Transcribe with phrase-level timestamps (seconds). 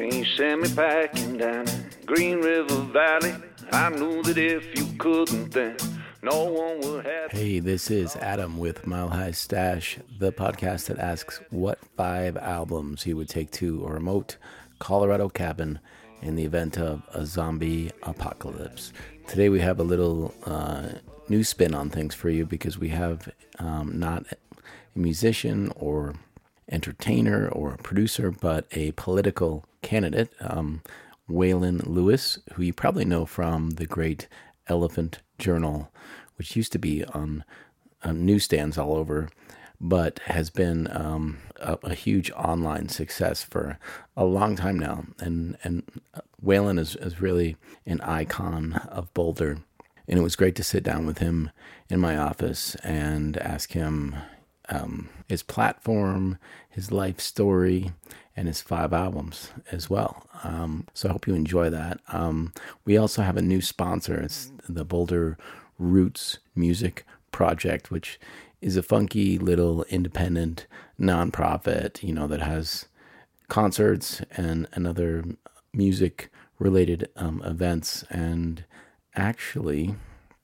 [0.00, 1.66] He sent me packing down
[2.06, 3.34] Green River Valley.
[3.72, 5.76] I knew that if you couldn't, then
[6.22, 7.32] no one would have.
[7.32, 13.02] Hey, this is Adam with Mile High Stash, the podcast that asks what five albums
[13.02, 14.36] he would take to a remote
[14.78, 15.80] Colorado cabin
[16.22, 18.92] in the event of a zombie apocalypse.
[19.26, 20.90] Today we have a little uh,
[21.28, 23.28] new spin on things for you because we have
[23.58, 24.36] um, not a
[24.94, 26.14] musician or
[26.70, 30.82] entertainer or a producer, but a political candidate, um,
[31.28, 34.28] Waylon Lewis, who you probably know from the great
[34.66, 35.90] Elephant Journal,
[36.36, 37.44] which used to be on,
[38.02, 39.28] on newsstands all over,
[39.80, 43.78] but has been um, a, a, huge online success for
[44.16, 45.04] a long time now.
[45.20, 45.84] And and
[46.44, 47.56] Waylon is, is really
[47.86, 49.58] an icon of Boulder.
[50.08, 51.50] And it was great to sit down with him
[51.90, 54.16] in my office and ask him
[54.68, 57.92] um, his platform, his life story,
[58.36, 60.26] and his five albums as well.
[60.44, 62.00] Um, so I hope you enjoy that.
[62.08, 62.52] Um,
[62.84, 64.20] we also have a new sponsor.
[64.20, 65.36] It's the Boulder
[65.78, 68.20] Roots Music Project, which
[68.60, 70.66] is a funky little independent
[71.00, 72.86] nonprofit, you know, that has
[73.48, 75.24] concerts and, and other
[75.72, 78.04] music related um, events.
[78.10, 78.64] And
[79.14, 79.94] actually,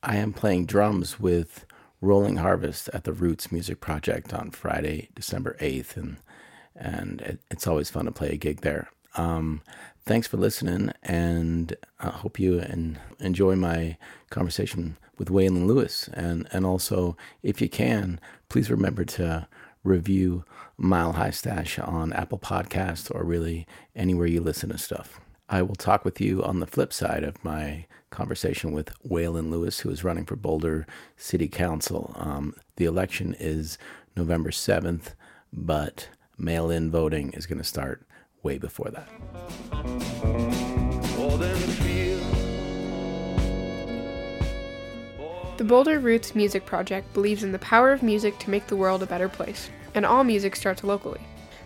[0.03, 1.65] I am playing drums with
[2.05, 5.97] Rolling Harvest at the Roots Music Project on Friday, December 8th.
[5.97, 6.17] And,
[6.77, 8.91] and it, it's always fun to play a gig there.
[9.17, 9.63] Um,
[10.05, 13.97] thanks for listening, and I hope you en- enjoy my
[14.31, 16.09] conversation with Waylon Lewis.
[16.13, 19.49] And, and also, if you can, please remember to
[19.83, 20.45] review
[20.77, 25.21] Mile High Stash on Apple Podcasts or really anywhere you listen to stuff.
[25.49, 29.81] I will talk with you on the flip side of my conversation with Waylon Lewis,
[29.81, 32.15] who is running for Boulder City Council.
[32.17, 33.77] Um, the election is
[34.17, 35.15] November 7th,
[35.53, 38.07] but mail in voting is going to start
[38.43, 39.09] way before that.
[45.59, 49.03] The Boulder Roots Music Project believes in the power of music to make the world
[49.03, 51.21] a better place, and all music starts locally.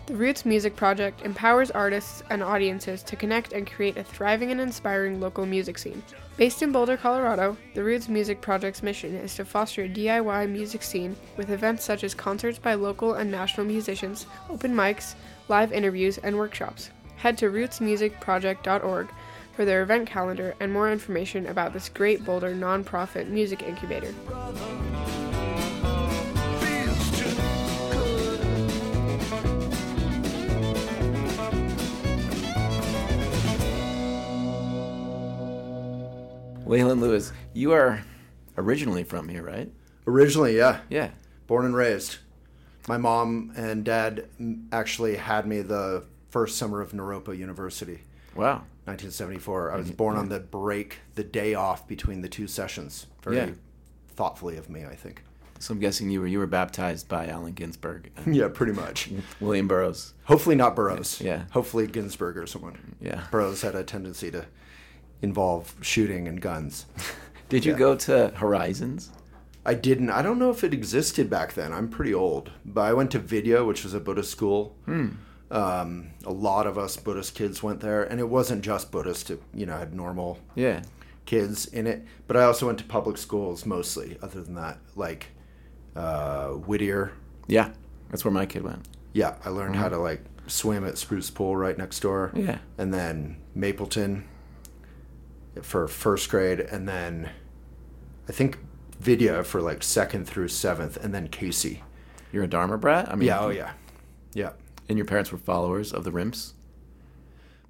[0.09, 4.59] The Roots Music Project empowers artists and audiences to connect and create a thriving and
[4.59, 6.01] inspiring local music scene.
[6.35, 10.81] Based in Boulder, Colorado, the Roots Music Project's mission is to foster a DIY music
[10.81, 15.13] scene with events such as concerts by local and national musicians, open mics,
[15.47, 16.89] live interviews, and workshops.
[17.17, 19.09] Head to rootsmusicproject.org
[19.53, 24.15] for their event calendar and more information about this great Boulder nonprofit music incubator.
[36.69, 38.03] Waylon Lewis, you are
[38.55, 39.71] originally from here, right?
[40.05, 40.81] Originally, yeah.
[40.87, 41.09] Yeah.
[41.47, 42.17] Born and raised.
[42.87, 44.27] My mom and dad
[44.71, 48.01] actually had me the first summer of Naropa University.
[48.35, 48.65] Wow.
[48.85, 49.71] 1974.
[49.71, 49.95] I was mm-hmm.
[49.95, 50.33] born on mm-hmm.
[50.33, 53.07] the break, the day off between the two sessions.
[53.23, 53.49] Very Yeah.
[54.09, 55.23] thoughtfully of me, I think.
[55.57, 59.09] So I'm guessing you were you were baptized by Allen Ginsberg, Yeah, pretty much.
[59.39, 60.13] William Burroughs.
[60.25, 61.19] Hopefully not Burroughs.
[61.19, 61.45] Yeah.
[61.49, 62.95] Hopefully Ginsberg or someone.
[63.01, 63.23] Yeah.
[63.31, 64.45] Burroughs had a tendency to
[65.21, 66.85] involve shooting and guns.
[67.49, 67.77] Did you Yeah.
[67.79, 69.09] go to Horizons?
[69.65, 70.09] I didn't.
[70.09, 71.73] I don't know if it existed back then.
[71.73, 74.75] I'm pretty old, but I went to Vidya, which was a Buddhist school.
[75.51, 79.31] Um, a lot of us Buddhist kids went there, and it wasn't just Buddhist.
[79.31, 80.83] It, you know, had normal Yeah.
[81.25, 82.05] kids in it.
[82.27, 84.17] But I also went to public schools mostly.
[84.21, 85.27] Other than that, like
[85.95, 87.11] uh, Whittier.
[87.47, 87.71] Yeah.
[88.11, 88.87] That's where my kid went.
[89.13, 92.31] Yeah, I learned how to like swim at Spruce Pool right next door.
[92.35, 92.59] Yeah.
[92.77, 94.25] and then Mapleton
[95.65, 97.29] for first grade, and then
[98.27, 98.59] I think
[98.99, 101.83] Vidya for like second through seventh, and then Casey.
[102.31, 103.09] You're a Dharma brat?
[103.09, 103.71] I mean, Yeah, oh yeah,
[104.33, 104.51] yeah.
[104.87, 106.53] And your parents were followers of the Rimps?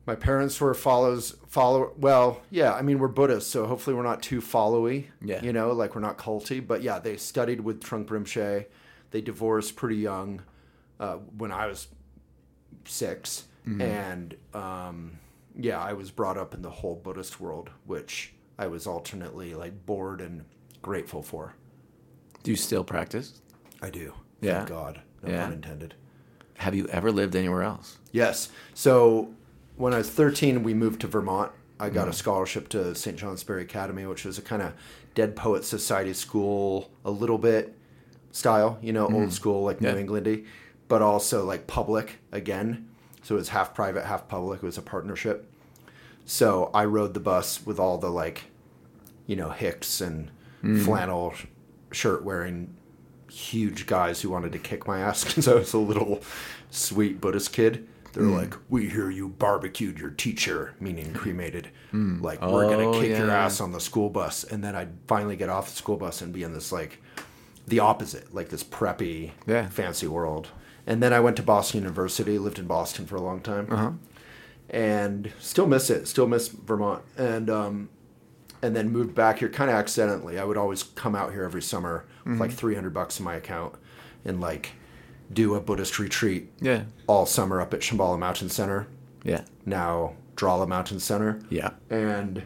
[0.06, 1.94] My parents were follows follow.
[1.98, 2.74] Well, yeah.
[2.74, 5.06] I mean, we're Buddhists, so hopefully we're not too followy.
[5.22, 5.42] Yeah.
[5.44, 6.66] You know, like we're not culty.
[6.66, 8.66] But yeah, they studied with Trungpa Rinpoche.
[9.12, 10.42] They divorced pretty young,
[11.00, 11.88] uh, when I was
[12.86, 13.44] 6
[13.80, 15.20] and um,
[15.60, 19.86] yeah, I was brought up in the whole Buddhist world, which I was alternately like
[19.86, 20.46] bored and
[20.82, 21.56] grateful for.
[22.44, 23.42] Do you still practice?
[23.82, 24.14] I do.
[24.42, 24.58] Yeah.
[24.60, 25.02] Thank God.
[25.24, 25.44] No Yeah.
[25.46, 25.96] pun intended.
[26.58, 27.98] Have you ever lived anywhere else?
[28.12, 28.50] Yes.
[28.74, 29.34] So
[29.76, 31.52] when I was 13, we moved to Vermont.
[31.80, 31.94] I Mm.
[31.94, 33.18] got a scholarship to St.
[33.18, 34.74] Johnsbury Academy, which was a kind of
[35.16, 37.76] Dead Poet Society school, a little bit
[38.32, 39.84] style, you know, old school, like Mm.
[39.84, 39.94] Yeah.
[39.94, 40.46] New Englandy,
[40.90, 42.89] but also like public again.
[43.30, 44.64] So it was half private, half public.
[44.64, 45.48] It was a partnership.
[46.26, 48.46] So I rode the bus with all the like,
[49.28, 50.32] you know, hicks and
[50.64, 50.84] Mm.
[50.84, 51.46] flannel sh-
[51.92, 52.74] shirt wearing
[53.30, 56.22] huge guys who wanted to kick my ass because I was a little
[56.72, 57.88] sweet Buddhist kid.
[58.14, 58.36] They're Mm.
[58.36, 61.70] like, we hear you barbecued your teacher, meaning cremated.
[61.94, 63.46] Like, we're gonna Oh, kick your yeah.
[63.46, 66.34] ass on the school bus, and then I'd finally get off the school bus and
[66.34, 67.00] be in this like
[67.68, 69.70] the opposite, like this preppy, Yeah.
[69.70, 70.48] fancy world.
[70.88, 73.92] And then I went to Boston University, lived in Boston for a long time, Uh-huh.
[74.70, 76.08] and still miss it.
[76.08, 77.90] Still miss Vermont, and um,
[78.62, 80.38] and then moved back here kind of accidentally.
[80.40, 82.32] I would always come out here every summer Mm-hmm.
[82.32, 83.76] with like three hundred bucks in my account,
[84.26, 84.74] and like
[85.32, 86.84] do a Buddhist retreat Yeah.
[87.08, 88.88] all summer up at Shambhala Mountain Center,
[89.24, 89.42] Yeah.
[89.66, 91.72] now Drala Mountain Center Yeah.
[91.90, 92.44] and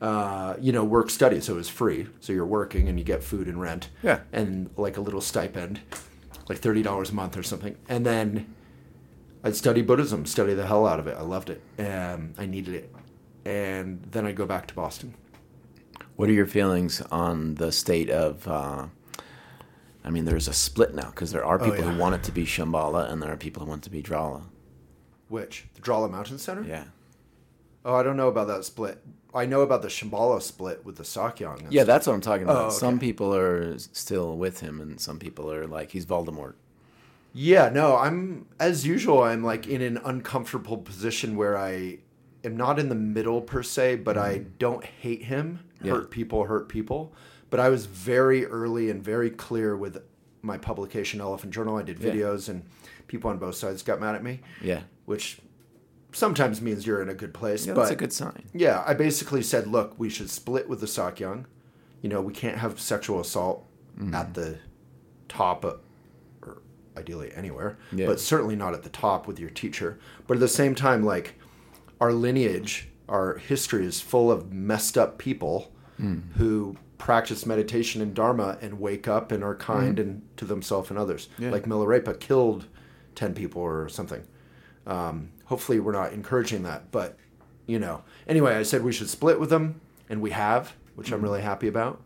[0.00, 3.22] uh, you know work study so it was free so you're working and you get
[3.22, 4.20] food and rent Yeah.
[4.32, 5.80] and like a little stipend
[6.50, 8.52] like $30 a month or something and then
[9.44, 12.74] i'd study buddhism study the hell out of it i loved it and i needed
[12.74, 12.92] it
[13.44, 15.14] and then i'd go back to boston
[16.16, 18.46] What are your feelings on the state of?
[18.46, 18.86] Uh,
[20.04, 21.92] I mean, there's a split now because there are people Oh, yeah.
[21.92, 24.02] who want it to be Shambhala and there are people who want it to be
[24.02, 24.42] Drala.
[25.28, 26.62] which the Drala Mountain Center.
[26.62, 26.84] Yeah.
[27.84, 28.96] Oh, I don't know about that split.
[29.34, 31.66] I know about the Shambhala split with the Sakyong.
[31.70, 31.86] Yeah, stuff.
[31.86, 32.56] that's what I'm talking about.
[32.56, 32.74] Oh, okay.
[32.74, 36.54] Some people are still with him, and some people are like, he's Voldemort.
[37.32, 39.22] Yeah, no, I'm as usual.
[39.22, 41.98] I'm like in an uncomfortable position where I
[42.44, 44.50] am not in the middle per se, but I mm-hmm.
[44.58, 45.60] don't hate him.
[45.82, 45.92] Yeah.
[45.92, 47.12] Hurt people, hurt people.
[47.50, 50.02] But I was very early and very clear with
[50.42, 51.76] my publication, Elephant Journal.
[51.76, 52.12] I did Yeah.
[52.12, 52.64] videos, and
[53.06, 54.82] people on both sides got mad at me, Yeah.
[55.04, 55.40] which
[56.12, 57.66] sometimes means you're in a good place.
[57.66, 58.44] Yeah, but that's a good sign.
[58.52, 61.44] yeah, I basically said, look, we should split with the Sakyong.
[62.02, 63.66] You know, we can't have sexual assault
[63.98, 64.14] Mm-hmm.
[64.14, 64.58] at the
[65.28, 65.80] top, of,
[66.42, 66.62] or
[66.96, 68.06] ideally anywhere, Yeah.
[68.06, 69.98] but certainly not at the top with your teacher.
[70.26, 71.34] But at the same time, like,
[72.00, 75.70] our lineage, our history is full of messed up people
[76.00, 76.22] Mm.
[76.36, 80.98] who practice meditation and dharma and wake up and are kind and to themselves and
[80.98, 81.28] others.
[81.38, 81.42] Mm.
[81.44, 81.50] Yeah.
[81.50, 82.66] Like Milarepa killed
[83.16, 84.22] 10 people or something.
[84.86, 87.18] Um, hopefully, we're not encouraging that, but
[87.66, 88.02] you know.
[88.26, 91.68] Anyway, I said we should split with him, and we have, which I'm really happy
[91.68, 92.00] about.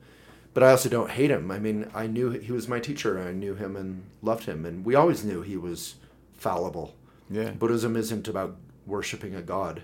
[0.55, 1.51] But I also don't hate him.
[1.51, 3.21] I mean, I knew he was my teacher.
[3.21, 5.97] I knew him and loved him, and we always knew he was
[6.33, 6.95] fallible.
[7.31, 7.51] Yeah.
[7.51, 8.57] Buddhism isn't about
[8.87, 9.83] worshiping a god.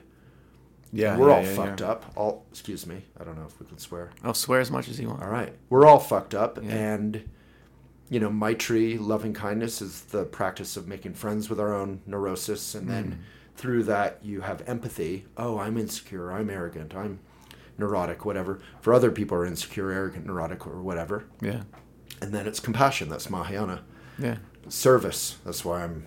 [0.92, 1.16] Yeah.
[1.16, 1.90] we're yeah, all yeah, fucked yeah.
[1.90, 2.12] up.
[2.16, 3.02] All excuse me.
[3.18, 4.10] I don't know if we can swear.
[4.24, 5.22] I'll swear as much as you want.
[5.22, 5.52] All right.
[5.68, 6.58] We're all fucked up.
[6.58, 7.28] And,
[8.08, 12.74] you know, Maitri, loving kindness, is the practice of making friends with our own neurosis.
[12.74, 13.16] And Mm.
[13.60, 15.26] Through that, you have empathy.
[15.36, 16.32] Oh, I'm insecure.
[16.32, 16.94] I'm arrogant.
[16.94, 17.20] I'm
[17.76, 18.58] neurotic, whatever.
[18.80, 21.24] For other people are insecure, arrogant, neurotic, or whatever.
[21.42, 21.62] Yeah.
[22.22, 23.10] And then it's compassion.
[23.10, 23.82] That's Mahayana.
[24.18, 24.38] Yeah.
[24.68, 25.36] Service.
[25.44, 26.06] That's why I'm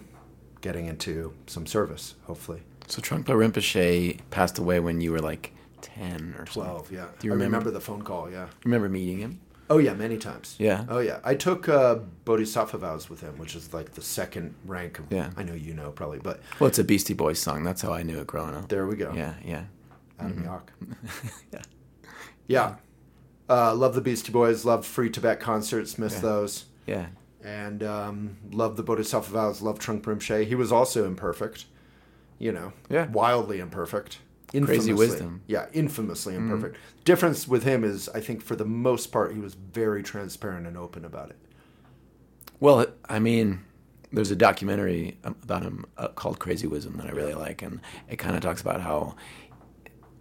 [0.61, 2.63] getting into some service, hopefully.
[2.87, 7.05] So Trungpa Rinpoche passed away when you were like 10 or 12, yeah.
[7.19, 7.57] Do you I remember?
[7.57, 8.47] remember the phone call, yeah.
[8.63, 9.39] Remember meeting him?
[9.69, 10.55] Oh yeah, many times.
[10.59, 10.85] Yeah.
[10.89, 11.19] Oh yeah.
[11.23, 11.95] I took uh,
[12.25, 15.11] Bodhisattva vows with him, which is like the second rank of.
[15.11, 15.31] Yeah.
[15.37, 17.63] I know you know probably, but Well, it's a Beastie Boys song.
[17.63, 18.67] That's how I knew it growing up.
[18.69, 19.13] there we go.
[19.15, 19.63] Yeah, yeah.
[20.19, 20.67] Adam Yauch.
[21.53, 21.61] Yeah.
[22.47, 22.75] Yeah.
[23.49, 24.65] Uh, love the Beastie Boys.
[24.65, 25.97] Love free Tibet concerts.
[25.97, 26.19] Miss Yeah.
[26.21, 26.65] those.
[26.85, 27.05] Yeah.
[27.43, 29.61] And um, love the Bodhisattva vows.
[29.61, 30.45] Love Trungpa Rinpoche.
[30.47, 31.65] He was also imperfect.
[32.39, 32.73] You know.
[32.89, 33.07] Yeah.
[33.07, 34.19] Wildly imperfect.
[34.61, 35.41] Crazy wisdom.
[35.47, 36.77] Yeah, infamously imperfect.
[37.05, 40.77] Difference with him is, I think, for the most part, he was very transparent and
[40.77, 41.37] open about it.
[42.59, 43.63] Well, I mean,
[44.11, 48.17] there's a documentary about him uh, called Crazy Wisdom that I really like, and it
[48.17, 49.15] kind of talks about how,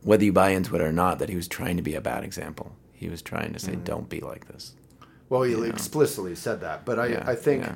[0.02, 2.24] whether you buy into it or not, that he was trying to be a bad
[2.24, 2.72] example.
[2.92, 3.84] He was trying to say, Mm.
[3.84, 4.74] "Don't be like this."
[5.28, 5.64] Well, he you know.
[5.64, 7.74] explicitly said that, but I, Yeah, I think, yeah.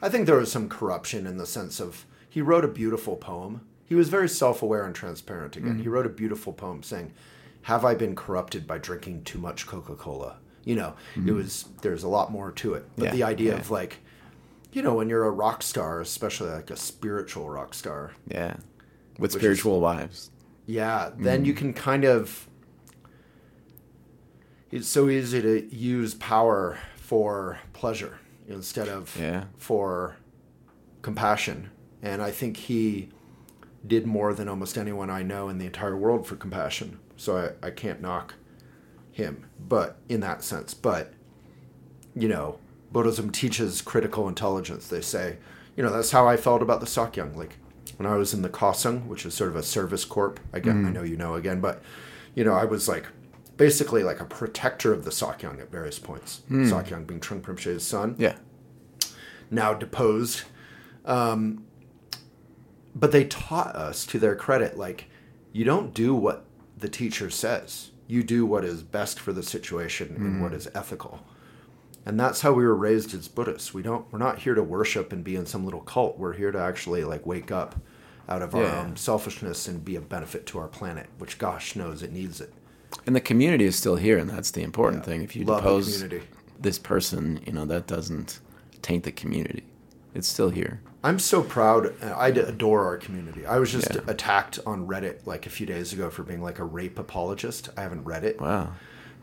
[0.00, 3.60] I think there was some corruption in the sense of he wrote a beautiful poem.
[3.90, 5.56] He was very self-aware and transparent.
[5.56, 5.82] Again, Mm-hmm.
[5.82, 7.12] he wrote a beautiful poem saying,
[7.62, 10.94] "Have I been corrupted by drinking too much Coca-Cola?" You know,
[11.26, 13.04] it was there's a lot more to it, but Mm-hmm.
[13.06, 13.58] Yeah, the idea yeah.
[13.58, 13.96] of like,
[14.72, 18.58] you know, when you're a rock star, especially like a spiritual rock star, Yeah,
[19.18, 20.30] with Which is- spiritual wives.
[20.66, 21.46] yeah, then Mm.
[21.46, 22.46] you can kind of.
[24.70, 29.46] It's so easy to use power for pleasure instead of Yeah.
[29.58, 30.14] for
[31.02, 31.70] compassion.
[32.02, 33.08] And I think he
[33.86, 36.98] did more than almost anyone I know in the entire world for compassion.
[37.16, 38.34] So I, I can't knock
[39.10, 40.74] him, but in that sense.
[40.74, 41.12] But,
[42.14, 42.58] you know,
[42.92, 44.88] Buddhism teaches critical intelligence.
[44.88, 45.38] They say,
[45.76, 47.36] you know, that's how I felt about the Sakyong.
[47.36, 47.56] Like
[47.96, 50.40] when I was in the Kasung, which is sort of a service corp.
[50.52, 51.82] Again, I know you know again, but,
[52.34, 53.06] you know, I was like
[53.56, 56.42] basically like a protector of the Sakyong at various points.
[56.50, 58.36] Sakyong being Trungpa Rinpoche's son Yeah,
[59.50, 60.42] now deposed.
[61.04, 61.64] Um,
[62.94, 65.06] but they taught us, to their credit, like
[65.52, 66.44] you don't do what
[66.76, 67.90] the teacher says.
[68.06, 70.42] You do what is best for the situation and mm-hmm.
[70.42, 71.20] what is ethical.
[72.04, 73.74] And that's how we were raised as Buddhists.
[73.74, 74.10] We don't.
[74.10, 76.18] We're not here to worship and be in some little cult.
[76.18, 77.76] We're here to actually like wake up
[78.28, 82.02] out of our own selfishness and be a benefit to our planet, which gosh knows
[82.02, 82.52] it needs it.
[83.06, 85.06] And the community is still here, and that's the important Yeah.
[85.06, 85.22] thing.
[85.22, 86.04] If you Love depose
[86.58, 88.40] this person, you know that doesn't
[88.82, 89.64] taint the community.
[90.14, 90.80] It's still here.
[91.02, 91.94] I'm so proud.
[92.02, 93.46] I adore our community.
[93.46, 94.00] I was just Yeah.
[94.06, 97.70] attacked on Reddit like a few days ago for being like a rape apologist.
[97.76, 98.72] I haven't read it, Wow.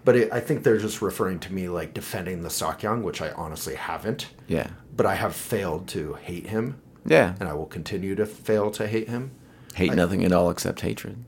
[0.03, 3.32] but it, I think they're just referring to me like defending the Sakyong, which I
[3.32, 4.29] honestly haven't.
[4.48, 4.67] Yeah.
[4.96, 7.36] But I have failed to hate him, Yeah.
[7.39, 9.32] and I will continue to fail to hate him.
[9.75, 11.24] Hate I- nothing at all except hatred.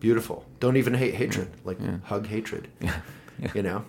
[0.00, 0.46] Beautiful.
[0.60, 1.48] Don't even hate hatred.
[1.64, 2.68] Like hug hatred.
[2.80, 3.52] Yeah.
[3.54, 3.84] You know,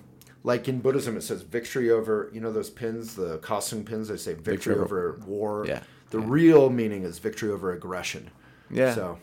[0.49, 2.29] like in Buddhism, it says victory over.
[2.33, 4.07] You know those pins, the costume pins.
[4.09, 5.65] They say victory, Victory over- over war.
[5.67, 5.81] Yeah.
[6.09, 8.31] The real meaning is victory over aggression.
[8.69, 8.93] Yeah.
[8.95, 9.19] So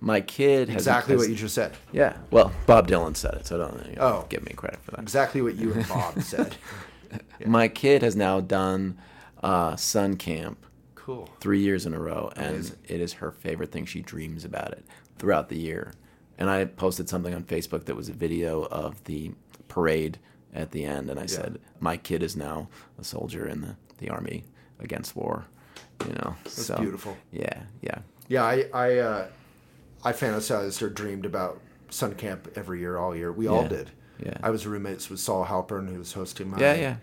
[0.00, 1.72] My kid has exactly has- what you just said.
[1.92, 2.16] Yeah.
[2.30, 4.26] Well, Bob Dylan said it, so don't you know, Oh.
[4.28, 5.00] give me credit for that.
[5.00, 6.56] Exactly what you and Bob said.
[7.46, 8.98] My kid has now done
[9.42, 10.58] uh, Sun Camp
[10.94, 11.28] Cool.
[11.40, 12.76] three years in a row, and Amazing.
[12.88, 13.86] it is her favorite thing.
[13.86, 14.84] She dreams about it
[15.18, 15.92] throughout the year.
[16.38, 19.32] And I posted something on Facebook that was a video of the
[19.68, 20.18] parade
[20.54, 24.10] at the end, and I said, "My kid is now a soldier in the, the
[24.10, 24.44] army
[24.80, 25.46] against war."
[26.06, 27.16] You know, That's so, beautiful.
[27.32, 27.98] Yeah, yeah,
[28.28, 29.28] Yeah, I I uh,
[30.04, 31.60] I fantasized or dreamed about
[31.90, 33.32] Sun Camp every year, all year.
[33.32, 33.90] We all did.
[34.18, 34.36] Yeah.
[34.42, 36.96] I was roommates with Saul Halpern, who was hosting my yeah, yeah,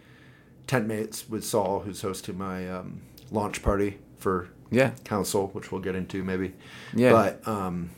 [0.67, 5.81] tent mates with Saul, who's hosting my um, launch party for yeah, council, which we'll
[5.81, 6.53] get into maybe.
[6.95, 7.11] Yeah.
[7.11, 7.91] But um,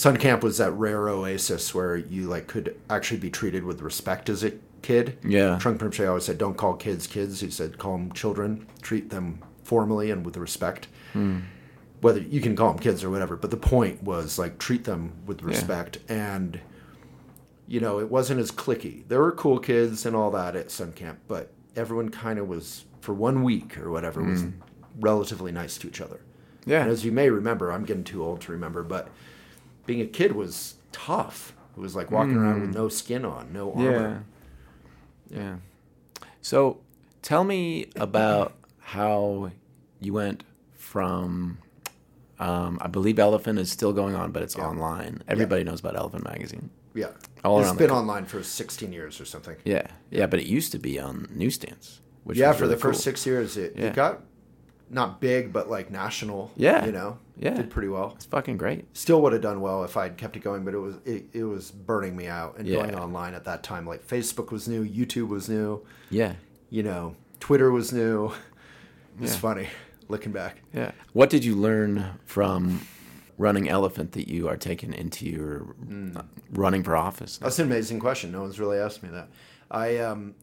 [0.00, 4.30] Sun Camp was that rare oasis where you like could actually be treated with respect
[4.30, 5.18] as a kid.
[5.22, 5.58] Yeah.
[5.60, 8.66] Trungpa Rinpoche always said, "Don't call kids kids." He said, "Call them children.
[8.80, 11.40] Treat them formally and with respect." Hmm.
[12.00, 15.12] Whether you can call them kids or whatever, but the point was like treat them
[15.26, 16.60] with respect and.
[17.68, 19.06] You know, it wasn't as clicky.
[19.06, 22.86] There were cool kids and all that at Sun Camp, but everyone kind of was
[23.02, 24.44] for one week or whatever was
[24.98, 26.20] relatively nice to each other.
[26.64, 26.70] Hmm.
[26.70, 26.80] yeah.
[26.84, 29.08] And as you may remember, I'm getting too old to remember, but
[29.86, 31.54] being a kid was tough.
[31.76, 33.80] It was like walking around with no skin on, no Hmm.
[33.82, 33.90] Yeah.
[33.90, 34.24] armor.
[35.30, 35.56] Yeah.
[36.42, 36.78] So
[37.22, 39.50] tell me about how
[40.00, 40.42] you went
[40.74, 41.58] from,
[42.38, 44.66] um, I believe Elephant is still going on, but it's Yeah.
[44.68, 45.22] online.
[45.28, 46.70] Everybody knows about Elephant Magazine.
[46.94, 47.10] Yeah.
[47.44, 49.56] All it's been online for 16 years or something.
[49.64, 49.86] Yeah.
[50.10, 52.00] Yeah, but it used to be on newsstands.
[52.24, 53.86] Which yeah, for really the first six years, it, Yeah.
[53.86, 54.22] it got
[54.90, 56.50] not big, but like national.
[56.56, 56.84] Yeah.
[56.84, 57.18] You know?
[57.40, 57.54] Yeah.
[57.54, 58.12] Did pretty well.
[58.16, 58.84] It's fucking great.
[58.94, 61.44] Still would have done well if I'd kept it going, but it was it, it
[61.44, 62.58] was burning me out.
[62.58, 62.82] And Yeah.
[62.82, 66.34] going online at that time, like Facebook was new, YouTube was new, Yeah.
[66.68, 68.32] you know, Twitter was new.
[69.20, 69.38] It's Yeah.
[69.40, 69.68] funny
[70.08, 70.60] looking back.
[70.74, 70.92] Yeah.
[71.14, 72.82] What did you learn from
[73.38, 75.74] running Elephant that you are taking into your
[76.14, 77.38] uh, running for office?
[77.38, 78.32] That's an amazing question.
[78.32, 79.28] No one's really asked me that.
[79.70, 80.34] I um,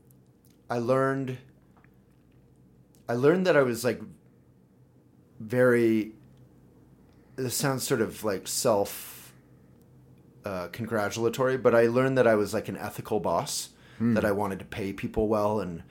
[0.68, 1.38] I learned.
[3.08, 4.02] I learned that I was like
[5.40, 6.14] very.
[7.38, 9.14] This sounds sort of like self.
[10.46, 13.70] Uh, congratulatory, but I learned that I was like an ethical boss.
[13.98, 14.14] Hmm.
[14.14, 15.84] That I wanted to pay people well and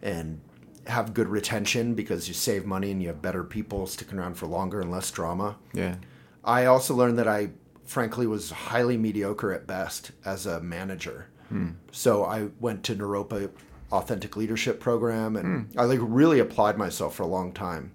[0.00, 0.40] and
[0.88, 4.46] have good retention because you save money and you have better people sticking around for
[4.46, 5.56] longer and less drama.
[5.74, 5.96] Yeah.
[6.44, 7.50] I also learned that I,
[7.84, 11.26] frankly, was highly mediocre at best as a manager.
[11.50, 11.70] Hmm.
[11.92, 13.50] So I went to Naropa
[13.92, 15.78] Authentic Leadership Program, and hmm.
[15.78, 17.92] I like really applied myself for a long time.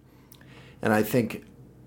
[0.81, 1.45] And I think,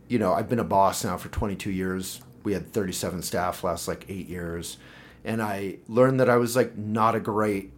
[0.09, 2.21] you know, I've been a boss now for 22 years.
[2.45, 4.79] We had 37 staff last like eight years,
[5.25, 7.73] and I learned that I was like not a great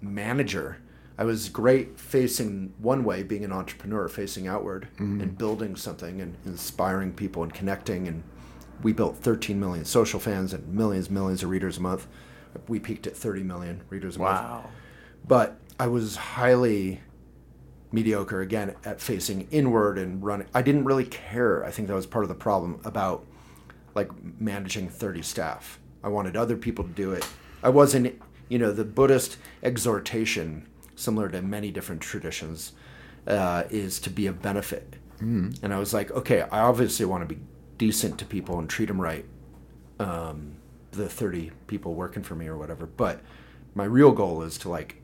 [0.00, 0.78] manager.
[1.18, 5.22] I was great facing one way, being an entrepreneur, facing outward mm-hmm.
[5.22, 8.06] and building something and inspiring people and connecting.
[8.06, 8.22] And
[8.82, 12.06] we built 13 million social fans and millions, millions of readers a month.
[12.68, 14.40] We peaked at 30 million readers a month.
[14.40, 14.70] Wow.
[15.26, 17.00] But I was highly
[17.96, 20.46] mediocre again at facing inward and running.
[20.52, 21.64] I didn't really care.
[21.64, 23.24] I think that was part of the problem about
[23.94, 25.80] like managing 30 staff.
[26.04, 27.26] I wanted other people to do it.
[27.62, 32.72] I wasn't, you know, the Buddhist exhortation, similar to many different traditions,
[33.26, 34.96] uh, is to be of benefit.
[35.18, 35.58] Mm.
[35.62, 37.40] And I was like, okay, I obviously want to be
[37.78, 39.24] decent to people and treat them right.
[39.98, 40.56] Um,
[40.90, 42.84] the 30 people working for me or whatever.
[42.84, 43.22] But
[43.74, 45.00] my real goal is to like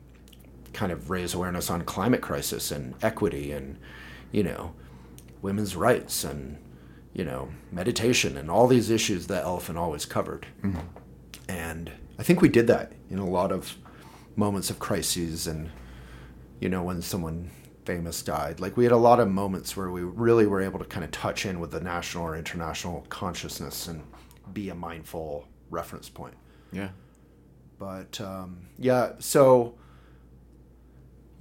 [0.73, 3.77] kind of raise awareness on climate crisis and equity and,
[4.31, 4.73] you know,
[5.41, 6.57] women's rights and,
[7.13, 10.47] you know, meditation and all these issues that Elephant always covered.
[11.47, 13.75] And I think we did that in a lot of
[14.35, 15.69] moments of crises and,
[16.59, 17.51] you know, when someone
[17.85, 18.59] famous died.
[18.59, 21.11] Like we had a lot of moments where we really were able to kind of
[21.11, 24.01] touch in with the national or international consciousness and
[24.53, 26.35] be a mindful reference point.
[26.71, 26.89] Yeah.
[27.77, 29.75] But um, yeah, so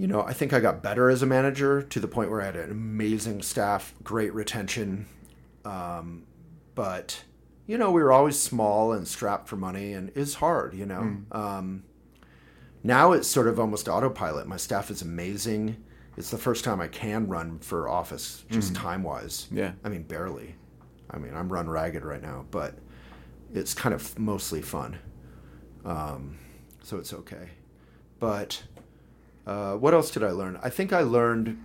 [0.02, 2.46] you know, I think I got better as a manager to the point where I
[2.46, 5.06] had an amazing staff, great retention,
[5.64, 6.24] Um,
[6.74, 7.22] but
[7.68, 10.74] you know, we were always small and strapped for money, and it's hard.
[10.74, 11.18] You know.
[11.30, 11.84] Um,
[12.82, 14.48] now it's sort of almost autopilot.
[14.48, 15.76] My staff is amazing.
[16.16, 19.46] It's the first time I can run for office, just time wise.
[19.52, 19.70] Yeah.
[19.84, 20.56] I mean, barely.
[21.12, 22.74] I mean, I'm run ragged right now, but
[23.54, 24.98] it's kind of mostly fun.
[25.84, 26.38] Um,
[26.82, 27.50] so it's okay.
[28.18, 28.64] But
[29.46, 30.58] uh, what else did I learn?
[30.62, 31.64] I think I learned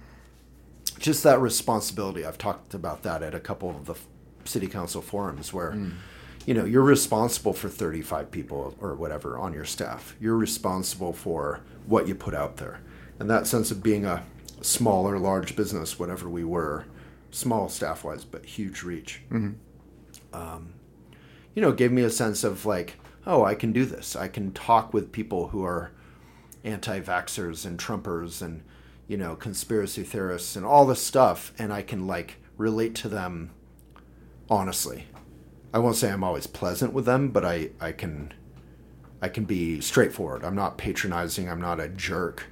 [1.00, 2.26] just that responsibility.
[2.26, 3.96] I've talked about that at a couple of the
[4.46, 5.74] city council forums where,
[6.46, 10.16] you know, you're responsible for 35 people or whatever on your staff.
[10.20, 12.80] You're responsible for what you put out there.
[13.20, 14.24] And that sense of being a
[14.62, 16.86] small or large business, whatever we were,
[17.32, 19.22] small staff wise, but huge reach,
[20.34, 20.74] um,
[21.54, 24.16] you know, gave me a sense of like, oh, I can do this.
[24.16, 25.92] I can talk with people who are
[26.68, 28.64] anti vaxxers and Trumpers and,
[29.08, 33.52] you know, conspiracy theorists and all this stuff, and I can like relate to them
[34.50, 35.06] honestly.
[35.74, 38.34] I won't say I'm always pleasant with them, but I, I can
[39.22, 40.44] I can be straightforward.
[40.44, 42.46] I'm not patronizing, I'm not a jerk.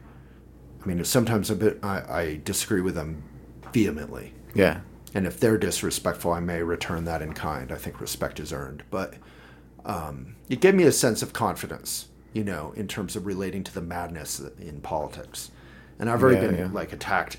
[0.83, 3.23] I mean, sometimes a bit I, I disagree with them
[3.71, 4.33] vehemently.
[4.53, 4.81] Yeah.
[5.13, 7.71] And if they're disrespectful, I may return that in kind.
[7.71, 8.83] I think respect is earned.
[8.89, 9.15] But
[9.85, 13.73] um, it gave me a sense of confidence, you know, in terms of relating to
[13.73, 15.49] the madness in politics.
[15.97, 16.69] And I've already Yeah, been yeah.
[16.71, 17.37] like attacked.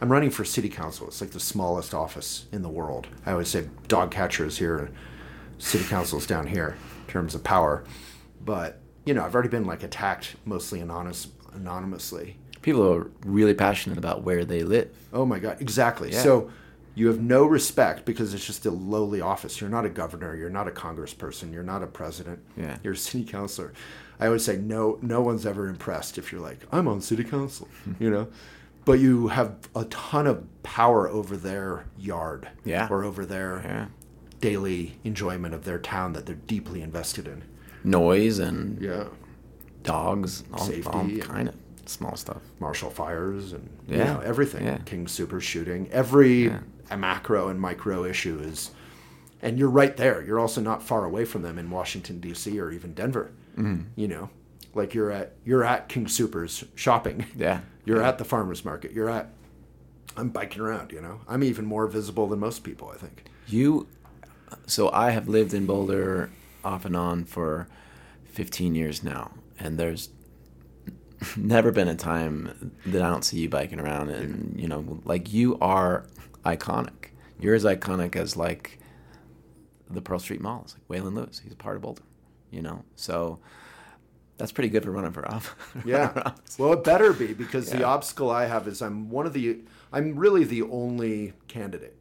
[0.00, 1.06] I'm running for city council.
[1.06, 3.06] It's like the smallest office in the world.
[3.26, 4.94] I always say dog catcher is here, and
[5.58, 7.84] city council is down here in terms of power.
[8.42, 12.38] But you know, I've already been like attacked mostly anonymous, anonymously.
[12.62, 14.88] People are really passionate about where they live.
[15.12, 16.10] Oh my God, exactly.
[16.10, 16.22] Yeah.
[16.22, 16.50] So
[16.94, 19.60] you have no respect because it's just a lowly office.
[19.60, 20.34] You're not a governor.
[20.34, 21.52] You're not a congressperson.
[21.52, 22.40] You're not a president.
[22.56, 22.78] Yeah.
[22.82, 23.72] You're a city councilor.
[24.20, 24.98] I always say no.
[25.02, 28.28] No one's ever impressed if you're like I'm on city council, you know,
[28.84, 32.88] but you have a ton of power over their yard, Yeah.
[32.90, 33.86] or over their Yeah.
[34.40, 37.42] daily enjoyment of their town that they're deeply invested in.
[37.84, 39.04] Noise and Yeah.
[39.82, 40.90] dogs, all, Safety
[41.22, 41.54] all kind of
[41.86, 42.42] small stuff.
[42.60, 44.14] Marshall fires and you Yeah.
[44.14, 44.64] know everything.
[44.64, 44.78] Yeah.
[44.78, 45.88] King Sooper shooting.
[45.90, 46.96] Every Yeah.
[46.96, 48.70] macro and micro issue is,
[49.40, 50.22] and you're right there.
[50.22, 52.58] You're also not far away from them in Washington D.C.
[52.60, 53.30] or even Denver.
[53.58, 53.82] Mm-hmm.
[53.96, 54.30] You know,
[54.74, 57.26] like you're at you're at King Soopers shopping.
[57.36, 57.60] Yeah.
[57.84, 58.08] You're Yeah.
[58.08, 58.92] at the farmers market.
[58.92, 59.30] You're at.
[60.16, 60.92] I'm biking around.
[60.92, 62.90] You know, I'm even more visible than most people.
[62.94, 63.24] I think.
[63.46, 63.86] You,
[64.66, 66.30] so I have lived in Boulder
[66.64, 67.66] off and on for
[68.24, 70.10] 15 years now, and there's
[71.36, 75.32] never been a time that I don't see you biking around, and you know, like
[75.32, 76.06] you are
[76.44, 77.10] iconic.
[77.40, 78.78] You're as iconic as like
[79.90, 80.62] the Pearl Street Mall.
[80.64, 81.40] It's like Waylon Lewis.
[81.42, 82.02] He's a part of Boulder,
[82.50, 82.84] you know.
[82.96, 83.38] So
[84.36, 85.54] that's pretty good for running for office.
[85.84, 86.32] Yeah.
[86.58, 89.58] Well, it better be because the obstacle I have is I'm one of the
[89.92, 91.96] I'm really the only candidate.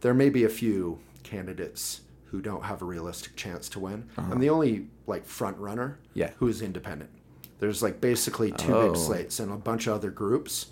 [0.00, 4.08] There may be a few candidates who don't have a realistic chance to win.
[4.16, 6.10] I'm the only like front runner Uh-huh.
[6.14, 6.30] Yeah.
[6.38, 7.10] who is independent.
[7.58, 8.88] There's like basically two Oh.
[8.88, 10.66] big slates and a bunch of other groups.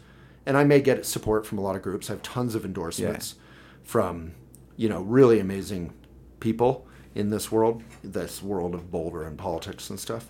[0.47, 2.09] And I may get support from a lot of groups.
[2.09, 3.35] I have tons of endorsements
[3.83, 4.33] from,
[4.77, 5.93] you know, really amazing
[6.41, 6.87] people
[7.19, 10.27] in this world, this world of Boulder and politics and stuff.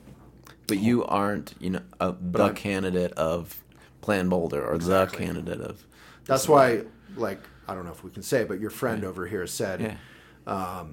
[0.66, 3.62] But you aren't, you know, a, the I'm- candidate of
[4.00, 5.18] Plan Boulder or Exactly.
[5.18, 5.84] the candidate of.
[6.24, 6.82] That's why,
[7.16, 9.98] like, I don't know if we can say, but your friend over here said,
[10.46, 10.84] Yeah.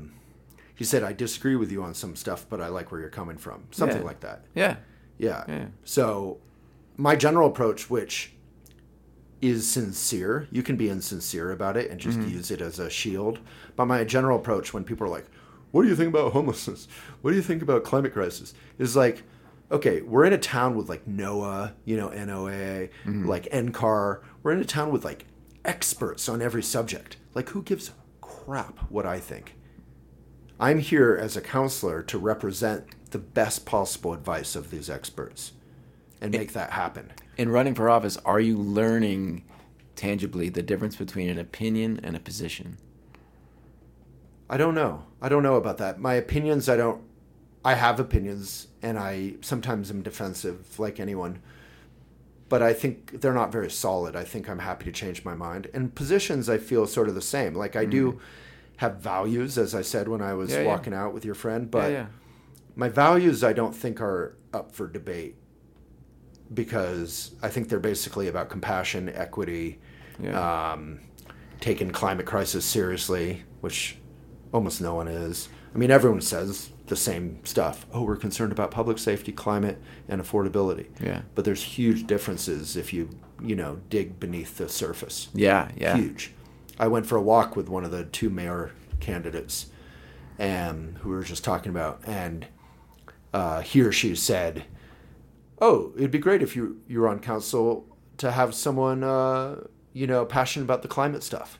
[0.75, 3.37] he said, I disagree with you on some stuff, but I like where you're coming
[3.37, 3.63] from.
[3.71, 4.03] Something Yeah.
[4.03, 4.43] like that.
[4.53, 4.75] Yeah.
[5.17, 5.43] Yeah.
[5.47, 5.65] Yeah.
[5.85, 6.39] So,
[6.97, 8.33] my general approach, which
[9.41, 12.29] is sincere, you can be insincere about it and just Mm-hmm.
[12.31, 13.39] use it as a shield.
[13.77, 15.25] But my general approach, when people are like,
[15.75, 16.87] what do you think about homelessness?
[17.21, 18.53] What do you think about climate crisis?
[18.77, 19.23] Is like,
[19.69, 23.25] okay, we're in a town with like NOAA, you know, NOAA, Mm-hmm.
[23.27, 24.21] like NCAR.
[24.41, 25.25] We're in a town with like
[25.65, 27.17] experts on every subject.
[27.33, 29.55] Like, who gives a crap what I think?
[30.61, 35.51] I'm here as a councilor to represent the best possible advice of these experts
[36.21, 37.11] and make that happen.
[37.35, 39.43] In running for office, are you learning
[39.97, 42.77] tangibly the difference between an opinion and a position?
[44.49, 45.05] I don't know.
[45.21, 45.99] I don't know about that.
[45.99, 47.01] My opinions, I don't.
[47.63, 51.41] I have opinions, and I sometimes am defensive, like anyone.
[52.47, 54.15] But I think they're not very solid.
[54.15, 55.67] I think I'm happy to change my mind.
[55.73, 57.55] And positions, I feel sort of the same.
[57.55, 58.19] Like I do
[58.77, 60.51] have values, as I said when I was.
[60.51, 60.67] Yeah, yeah.
[60.67, 61.71] walking out with your friend.
[61.71, 62.05] But yeah, yeah.
[62.75, 65.35] my values, I don't think are up for debate
[66.53, 69.79] because I think they're basically about compassion, equity,
[70.21, 70.71] Yeah.
[70.73, 70.99] um,
[71.59, 73.97] taking climate crisis seriously, which
[74.55, 75.49] almost no one is.
[75.73, 77.85] I mean, everyone says the same stuff.
[77.91, 80.87] Oh, we're concerned about public safety, climate, and affordability.
[81.01, 81.23] Yeah.
[81.35, 83.09] But there's huge differences if you,
[83.43, 85.27] you know, dig beneath the surface.
[85.33, 85.97] Yeah, yeah.
[85.97, 86.31] Huge.
[86.79, 89.67] I went for a walk with one of the two mayor candidates,
[90.39, 92.47] and who we were just talking about, and
[93.33, 94.65] uh, he or she said,
[95.59, 97.85] "Oh, it'd be great if you you were on council
[98.17, 99.63] to have someone uh,
[99.93, 101.59] you know passionate about the climate stuff."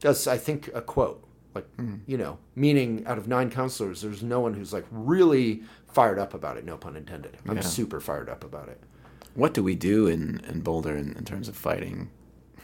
[0.00, 1.66] That's I think a quote, like
[2.06, 6.34] you know, meaning out of nine councilors, there's no one who's like really fired up
[6.34, 6.64] about it.
[6.64, 7.36] No pun intended.
[7.48, 7.62] I'm Yeah.
[7.62, 8.80] super fired up about it.
[9.34, 12.10] What do we do in, in Boulder in, in terms of fighting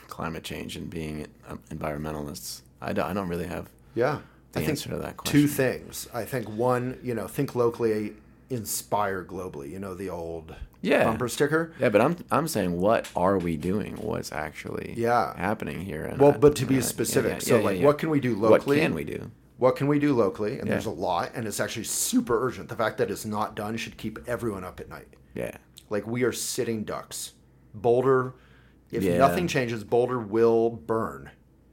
[0.09, 2.62] climate change and being um, environmentalists?
[2.81, 4.20] I don't, I don't really have Yeah.
[4.53, 5.40] the I think answer to that question.
[5.40, 6.09] two things.
[6.14, 8.14] I think one, you know, think locally,
[8.51, 9.70] inspire globally.
[9.70, 11.05] You know, the old Yeah.
[11.05, 11.73] bumper sticker.
[11.81, 13.97] Yeah, but I'm I'm saying what are we doing?
[13.97, 15.37] What's actually Yeah.
[15.37, 16.05] happening here?
[16.05, 17.87] And Well, I- but to be yeah, specific, yeah, so yeah, like, yeah.
[17.87, 18.77] what can we do locally?
[18.79, 19.31] What can we do?
[19.59, 20.59] What can we do locally?
[20.59, 20.75] And Yeah.
[20.75, 22.69] there's a lot, and it's actually super urgent.
[22.69, 25.09] The fact that it's not done should keep everyone up at night.
[25.35, 25.57] Yeah.
[25.89, 27.33] Like we are sitting ducks.
[27.75, 28.35] Boulder,
[28.91, 29.19] if Yeah.
[29.19, 31.31] nothing changes, Boulder will burn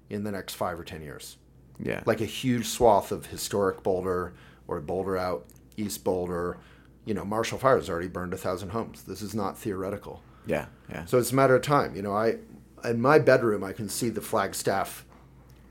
[0.10, 1.38] in the next five or ten years.
[1.80, 2.04] Yeah.
[2.06, 4.34] like a huge swath of historic Boulder
[4.68, 6.58] or Boulder out East Boulder.
[7.06, 9.04] You know, Marshall Fire has already burned a thousand homes.
[9.04, 10.22] This is not theoretical.
[10.46, 10.66] yeah.
[10.90, 11.06] Yeah.
[11.06, 11.96] So it's a matter of time.
[11.96, 12.38] You know, I
[12.84, 15.06] in my bedroom I can see the Flagstaff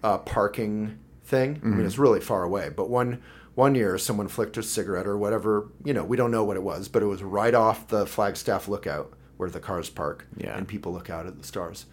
[0.03, 1.61] uh, parking thing.
[1.62, 2.71] I mean, it's really far away.
[2.75, 3.23] But one
[3.55, 5.68] one year, someone flicked a cigarette or whatever.
[5.85, 8.66] You know, we don't know what it was, but it was right off the Flagstaff
[8.68, 10.57] lookout where the cars park, Yeah.
[10.57, 11.87] and people look out at the stars.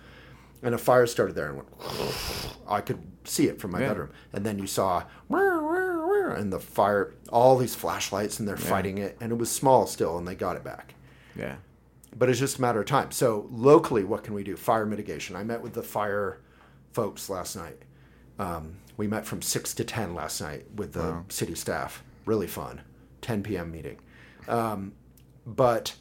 [0.61, 1.69] And a fire started there and went.
[2.67, 3.87] I could see it from my Yeah.
[3.89, 5.03] bedroom, and then you saw,
[6.29, 10.17] and the fire, all these flashlights, and they're fighting it, and it was small still,
[10.17, 10.93] and they got it back
[11.39, 11.55] yeah.
[12.15, 13.11] but it's just a matter of time.
[13.11, 14.55] So locally, what can we do?
[14.55, 15.35] Fire mitigation.
[15.35, 16.39] I met with the fire
[16.91, 17.81] folks last night.
[18.37, 22.03] Um, we met from six to ten last night with the city staff.
[22.25, 22.81] Really fun.
[23.21, 23.71] 10 p.m.
[23.71, 23.99] meeting.
[24.47, 24.93] Um,
[25.45, 25.95] but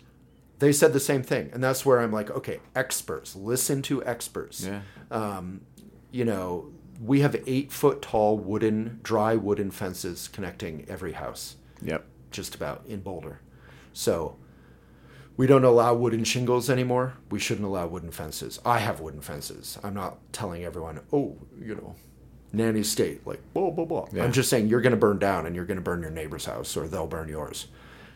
[0.59, 3.35] they said the same thing, and that's where I'm like, okay, experts.
[3.35, 4.65] Listen to experts.
[4.65, 4.81] Yeah.
[5.11, 5.63] Um,
[6.11, 12.05] you know, we have eight foot tall wooden, dry wooden fences connecting every house Yep.
[12.31, 13.41] just about in Boulder.
[13.93, 14.37] So
[15.37, 17.15] we don't allow wooden shingles anymore.
[17.31, 18.59] We shouldn't allow wooden fences.
[18.65, 19.79] I have wooden fences.
[19.85, 21.95] I'm not telling everyone, oh, you know,
[22.53, 24.09] nanny state, like blah blah blah.
[24.13, 24.25] Yeah.
[24.25, 26.47] I'm just saying you're going to burn down and you're going to burn your neighbor's
[26.47, 27.69] house or they'll burn yours.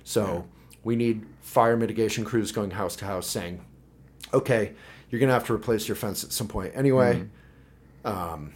[0.05, 0.47] So
[0.83, 3.65] we need fire mitigation crews going house to house saying,
[4.35, 4.73] okay,
[5.11, 7.27] you're going to have to replace your fence at some point anyway.
[8.05, 8.53] Um,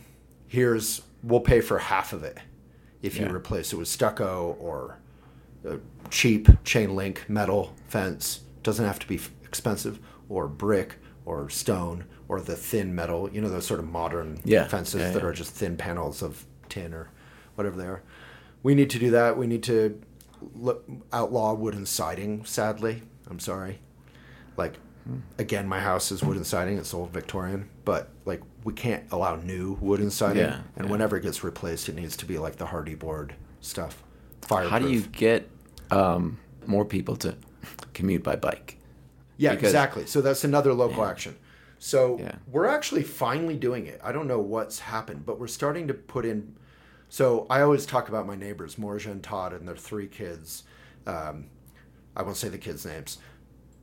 [0.57, 2.39] here's we'll pay for half of it
[3.03, 4.99] if you replace it with stucco or
[5.67, 5.77] a
[6.09, 8.41] cheap chain link metal fence.
[8.63, 13.29] Doesn't have to be expensive or brick or stone or the thin metal.
[13.31, 14.67] You know those sort of modern Yeah.
[14.67, 15.29] fences Yeah, that yeah.
[15.29, 17.11] are just thin panels of tin or
[17.57, 18.03] whatever they are.
[18.63, 19.37] We need to do that.
[19.37, 20.01] We need to
[21.13, 22.47] outlaw wooden siding.
[22.47, 23.81] Sadly, I'm sorry.
[24.57, 25.19] Like hmm.
[25.37, 26.79] again, my house is wooden siding.
[26.79, 28.09] It's old Victorian, but
[28.67, 30.43] we can't allow new wooden siding.
[30.43, 30.91] Yeah, and yeah.
[30.91, 34.03] whenever it gets replaced, it needs to be like the Hardie board stuff.
[34.43, 34.73] Fireproof.
[34.73, 35.49] How do you get
[35.93, 37.37] um, more people to
[37.95, 38.77] commute by bike?
[39.37, 40.07] Yeah, Because- exactly.
[40.07, 41.37] So that's another local action.
[41.79, 42.33] So Yeah.
[42.51, 44.01] we're actually finally doing it.
[44.03, 46.57] I don't know what's happened, but we're starting to put in.
[47.09, 50.65] So I always talk about my neighbors, Morja and Todd, and their three kids.
[51.07, 51.47] Um,
[52.17, 53.19] I won't say the kids' names,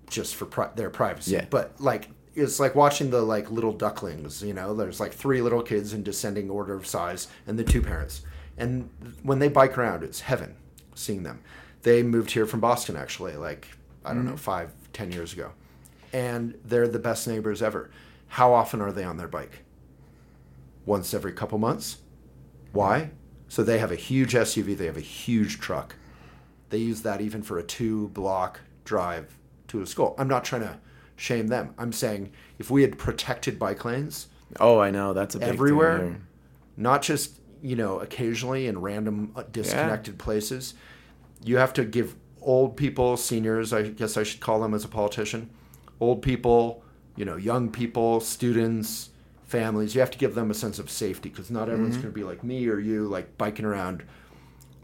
[0.09, 1.31] just for pri- their privacy.
[1.31, 1.45] Yeah.
[1.49, 4.43] But like, it's like watching the like little ducklings.
[4.43, 7.81] You know, there's like three little kids in descending order of size, and the two
[7.81, 8.21] parents.
[8.57, 8.89] And
[9.23, 10.55] when they bike around, it's heaven
[10.95, 11.41] seeing them.
[11.83, 13.67] They moved here from Boston, actually, like
[14.05, 14.39] I don't know, mm.
[14.39, 15.51] five, ten years ago,
[16.11, 17.89] and they're the best neighbors ever.
[18.27, 19.63] How often are they on their bike?
[20.85, 21.97] Once every couple months.
[22.71, 23.11] Why?
[23.47, 24.75] So they have a huge SUV.
[24.75, 25.95] They have a huge truck.
[26.69, 30.15] They use that even for a two block drive to a school.
[30.17, 30.79] I'm not trying to
[31.15, 31.73] shame them.
[31.77, 34.27] I'm saying if we had protected bike lanes
[34.59, 36.21] Oh, I know that's a everywhere, here.
[36.77, 40.73] not just you know occasionally in random uh, disconnected places,
[41.43, 44.87] you have to give old people, seniors, I guess I should call them as a
[44.89, 45.49] politician,
[45.99, 46.83] old people,
[47.15, 49.09] you know, young people, students,
[49.43, 49.95] families.
[49.95, 52.23] You have to give them a sense of safety because not everyone's going to be
[52.23, 54.03] like me or you, like biking around.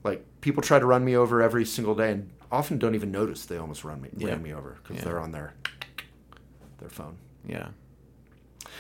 [0.04, 3.46] Like people try to run me over every single day and often don't even notice
[3.46, 4.28] they almost run me Yeah.
[4.30, 5.04] ran me over because Yeah.
[5.04, 5.54] they're on their
[6.80, 7.18] their phone.
[7.48, 7.70] Yeah.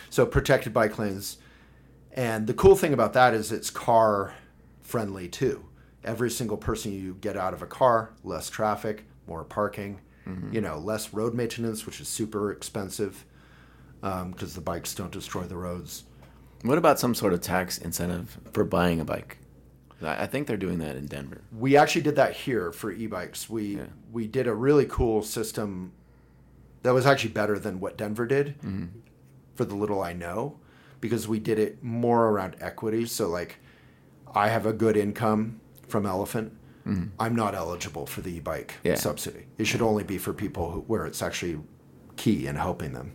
[0.09, 1.37] So protected by lanes.
[2.11, 4.33] And the cool thing about that is it's car
[4.81, 5.65] friendly too.
[6.03, 10.53] Every single person you get out of a car, less traffic, more parking, mm-hmm.
[10.53, 13.25] you know, less road maintenance, which is super expensive
[14.01, 16.05] um, because the bikes don't destroy the roads.
[16.63, 19.37] What about some sort of tax incentive for buying a bike?
[20.01, 21.41] I I think they're doing that in Denver.
[21.57, 23.49] We actually did that here for e-bikes.
[23.49, 23.85] We Yeah.
[24.11, 25.91] we did a really cool system
[26.83, 28.85] that was actually better than what Denver did mm-hmm.
[29.55, 30.59] for the little I know.
[31.01, 33.05] because we did it more around equity.
[33.05, 33.57] So like,
[34.33, 36.53] I have a good income from Elephant.
[36.85, 37.05] Mm-hmm.
[37.19, 38.95] I'm not eligible for the e-bike Yeah.
[38.95, 39.45] subsidy.
[39.57, 41.59] It should only be for people who, where it's actually
[42.15, 43.13] key in helping them.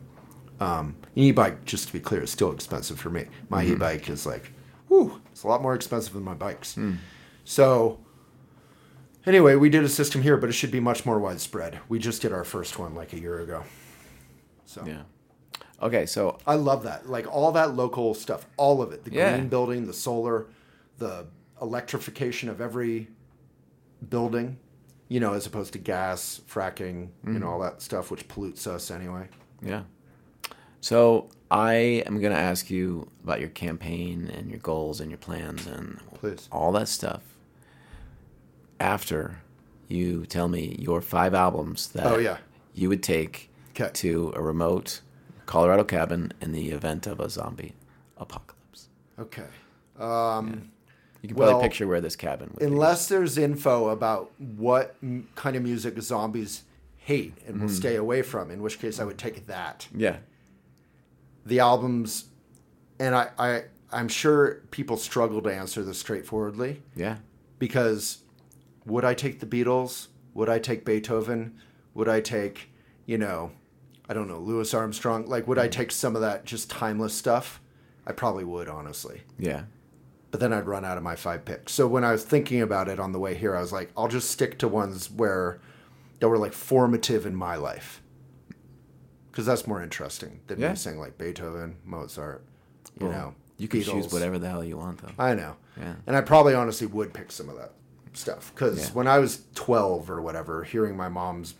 [0.60, 3.26] Um, e-bike, just to be clear, is still expensive for me.
[3.48, 3.74] My mm-hmm.
[3.74, 4.52] e-bike is like,
[4.88, 6.74] whew, it's a lot more expensive than my bikes.
[6.76, 6.98] Mm.
[7.44, 7.98] So
[9.26, 11.80] anyway, we did a system here, but it should be much more widespread.
[11.88, 13.64] We just did our first one like a year ago.
[14.66, 15.02] So Yeah.
[15.82, 17.08] Okay, so I love that.
[17.08, 19.04] Like all that local stuff, all of it.
[19.04, 19.36] The Yeah.
[19.36, 20.46] green building, the solar,
[20.98, 21.26] the
[21.60, 23.08] electrification of every
[24.08, 24.58] building,
[25.08, 27.48] you know, as opposed to gas, fracking, you know, mm-hmm.
[27.48, 29.28] all that stuff which pollutes us anyway.
[29.62, 29.82] Yeah.
[30.80, 35.18] So I am going to ask you about your campaign and your goals and your
[35.18, 36.48] plans and Please.
[36.50, 37.22] all that stuff
[38.80, 39.40] after
[39.88, 42.38] you tell me your five albums that Oh, yeah.
[42.74, 43.90] you would take 'Kay.
[43.94, 45.00] to a remote
[45.46, 47.74] Colorado cabin in the event of a zombie
[48.16, 48.88] apocalypse.
[49.18, 49.44] Okay.
[49.98, 50.70] Um,
[51.22, 52.64] You can probably Well, picture where this cabin would be.
[52.66, 56.64] Unless there's info about what m- kind of music zombies
[56.96, 59.88] hate and will stay away from, in which case I would take that.
[59.94, 60.18] Yeah.
[61.46, 62.26] The albums,
[62.98, 67.18] and I, I, I'm sure people struggle to answer this straightforwardly Yeah.
[67.58, 68.18] because
[68.86, 70.08] would I take the Beatles?
[70.34, 71.58] Would I take Beethoven?
[71.94, 72.70] Would I take,
[73.06, 73.52] you know,
[74.08, 75.26] I don't know, Louis Armstrong?
[75.26, 75.70] Like, would I mm-hmm.
[75.80, 77.60] take some of that just timeless stuff?
[78.06, 79.22] I probably would, honestly.
[79.38, 79.62] Yeah.
[80.30, 81.72] but then I'd run out of my five picks.
[81.72, 84.08] So when I was thinking about it on the way here, I was like, I'll
[84.08, 85.60] just stick to ones where
[86.18, 88.02] that were like formative in my life,
[89.30, 90.70] because that's more interesting than Yeah.
[90.70, 92.44] me saying like Beethoven, Mozart.
[93.00, 95.12] You Well, know, You can choose whatever the hell you want, though.
[95.22, 95.94] I know, Yeah.
[96.06, 97.72] and I probably honestly would pick some of that
[98.16, 98.94] stuff because Yeah.
[98.94, 101.54] when I was twelve or whatever, hearing my mom's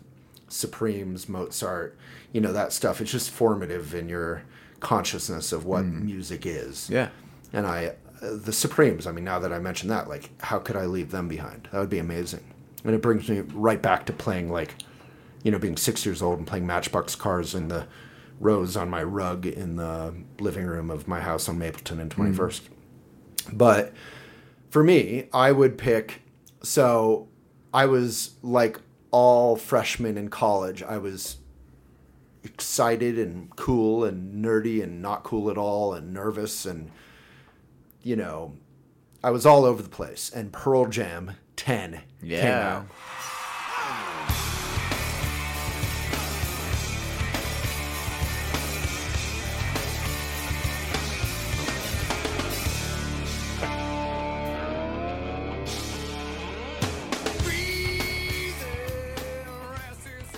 [0.47, 1.97] Supremes, Mozart,
[2.31, 4.43] you know that stuff, it's just formative in your
[4.79, 6.87] consciousness of what music is.
[6.89, 6.93] Mm.
[6.93, 7.09] Yeah.
[7.53, 10.75] And I, uh, the Supremes, I mean, now that I mentioned that, like, how could
[10.75, 11.67] I leave them behind?
[11.71, 12.43] That would be amazing.
[12.83, 14.75] And it brings me right back to playing, like,
[15.43, 17.87] you know, being six years old and playing Matchbox cars in the
[18.39, 22.61] rows on my rug in the living room of my house on Mapleton and 21st.
[23.53, 23.93] But
[24.69, 26.21] for me, I would pick,
[26.65, 27.27] so
[27.73, 28.79] I was like
[29.11, 31.37] all freshmen in college, I was
[32.43, 36.91] excited and cool and nerdy and not cool at all and nervous and
[38.03, 38.53] you know
[39.23, 42.77] I was all over the place and Pearl Jam 10 came Yeah.
[42.77, 42.85] out.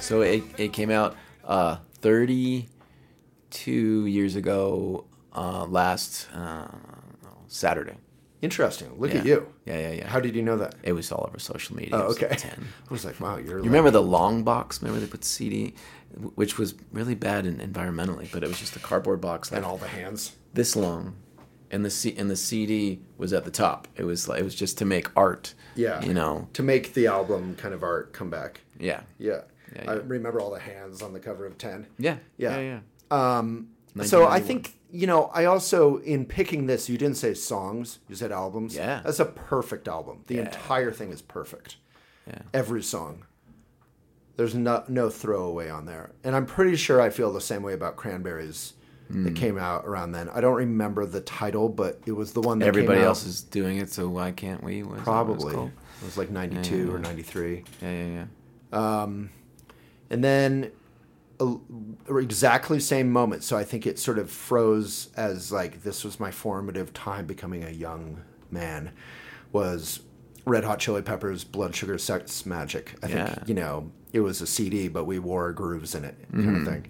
[0.08, 5.04] So it, it came out uh, 32 years ago
[5.36, 6.70] uh, last uh,
[7.48, 7.96] Saturday.
[8.41, 8.98] Interesting.
[8.98, 9.20] Look Yeah.
[9.20, 9.48] at you.
[9.65, 10.08] Yeah, yeah, yeah.
[10.08, 10.76] How did you know that?
[10.82, 11.93] it was all over social media.
[11.98, 12.34] Oh, okay.
[12.38, 12.67] 10.
[12.89, 14.82] I was like, wow, you're You remember the long box?
[14.82, 15.74] Remember they put CD,
[16.36, 19.65] which was really bad in, environmentally, but it was just a cardboard box like and
[19.65, 20.38] all the hands.
[20.54, 21.15] this long,
[21.70, 23.89] and the C, and the CD was at the top.
[23.98, 25.54] It was like, it was just to make art.
[25.76, 26.02] Yeah.
[26.06, 26.48] you know.
[26.54, 28.62] To make the album kind of art come back.
[28.80, 29.41] Yeah, Yeah.
[29.77, 31.87] Yeah, I remember all the hands on the cover of 10.
[31.99, 32.57] yeah, Yeah.
[32.59, 32.79] yeah,
[33.11, 34.03] yeah.
[34.03, 35.25] So I think you know.
[35.33, 37.99] I also in picking this, you didn't say songs.
[38.07, 38.75] You said albums.
[38.75, 39.01] Yeah.
[39.03, 40.23] that's a perfect album.
[40.27, 40.41] The Yeah.
[40.45, 41.77] entire thing is perfect.
[42.27, 42.39] Yeah.
[42.53, 43.23] Every song.
[44.35, 47.73] There's no no throwaway on there, and I'm pretty sure I feel the same way
[47.73, 48.73] about Cranberries
[49.09, 49.23] Hmm.
[49.23, 50.29] that came out around then.
[50.29, 53.25] I don't remember the title, but it was the one that Everybody came out else
[53.25, 54.83] is doing it, so why can't we?
[54.83, 55.71] What is that what it's probably.
[56.01, 57.63] It was like '92 or '93.
[57.81, 58.25] Yeah, yeah,
[58.73, 59.05] yeah.
[60.10, 60.72] And then
[61.39, 61.56] uh,
[62.17, 63.43] exactly same moment.
[63.43, 67.63] So i think it sort of froze as like this was my formative time becoming
[67.63, 68.91] a young man
[69.52, 70.00] was
[70.46, 72.89] red hot chili peppers blood sugar sex magik.
[73.04, 73.26] I Yeah.
[73.34, 76.63] think you know it was a cd but we wore grooves in it kind of
[76.74, 76.89] thing.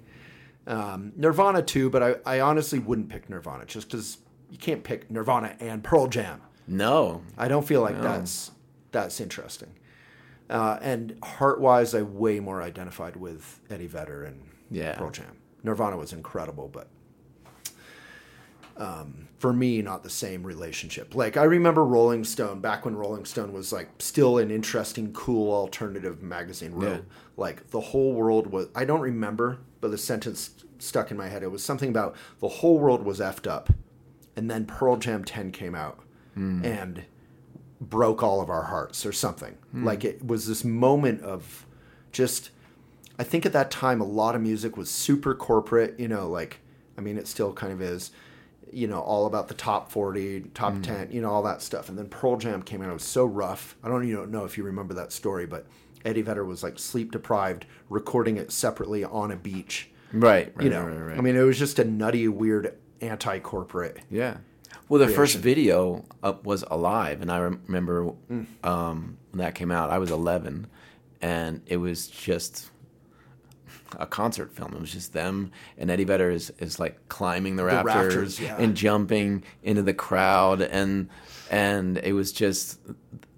[0.68, 4.20] Um, nirvana too but I, I honestly wouldn't pick nirvana just because
[4.52, 6.42] you can't pick nirvana and pearl jam.
[6.68, 8.52] No, I don't feel like that's
[8.92, 9.70] that's interesting.
[10.50, 14.96] Uh, and heart wise, I way more identified with Eddie Vedder and Yeah.
[14.98, 15.36] Pearl Jam.
[15.64, 16.88] Nirvana was incredible, but
[18.78, 21.16] um, for me, not the same relationship.
[21.16, 25.52] Like I remember Rolling Stone back when Rolling Stone was like still an interesting, cool
[25.54, 26.74] alternative magazine.
[26.74, 27.14] Wrote Yeah.
[27.38, 28.68] like the whole world was.
[28.76, 31.42] I don't remember, but the sentence stuck in my head.
[31.44, 33.72] It was something about the whole world was effed up,
[34.36, 36.00] and then Pearl Jam Ten came out,
[36.36, 37.04] and
[37.80, 39.58] broke all of our hearts or something.
[39.74, 41.66] Like it was this moment of
[42.12, 42.50] just
[43.20, 46.60] I think at that time a lot of music was super corporate, you know, like
[46.98, 48.12] I mean it still kind of is.
[48.74, 50.84] you know, all about the top 40, top Mm.
[50.84, 51.88] 10, you know, all that stuff.
[51.88, 52.90] And then Pearl Jam came out.
[52.90, 53.78] It was so rough.
[53.82, 55.66] I don't even know if you remember that story, but
[56.04, 59.90] Eddie Vedder was like sleep deprived, recording it separately on a beach.
[60.12, 61.18] Right, right, You know, right, right, right.
[61.18, 64.00] I mean, it was just a nutty, weird anti corporate.
[64.10, 64.38] Yeah.
[64.90, 68.46] Well, the first video up was Alive, and I remember Mm.
[68.64, 69.90] um, when that came out.
[69.90, 70.68] I was 11,
[71.22, 72.70] and it was just
[73.98, 74.74] a concert film.
[74.74, 78.56] It was just them, and Eddie Vedder is, is like climbing the rafters, rafters, yeah.
[78.58, 81.10] and jumping into the crowd, and
[81.50, 82.80] and it was just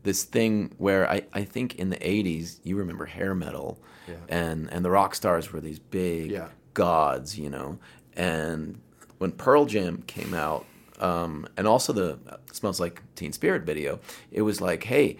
[0.03, 4.15] this thing where I, I think in the 80s you remember hair metal, Yeah.
[4.27, 6.49] and and the rock stars were these big Yeah.
[6.75, 7.77] gods, you know.
[8.13, 8.79] And
[9.19, 10.65] when Pearl Jam came out,
[10.99, 13.99] um, and also the uh, Smells Like Teen Spirit video,
[14.31, 15.17] it was like, hey,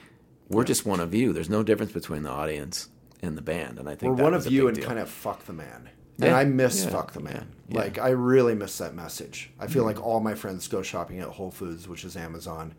[0.49, 1.31] we're just one of you.
[1.33, 2.89] There's no difference between the audience
[3.21, 3.77] and the band.
[3.79, 4.85] And I think We're one of you and deal.
[4.87, 5.89] kind of fuck the man.
[6.17, 6.27] Yeah.
[6.27, 6.89] And I miss Yeah.
[6.91, 7.47] fuck the man.
[7.69, 9.51] Like I really miss that message.
[9.59, 9.71] I Mm.
[9.71, 12.73] feel like all my friends go shopping at Whole Foods, which is Amazon.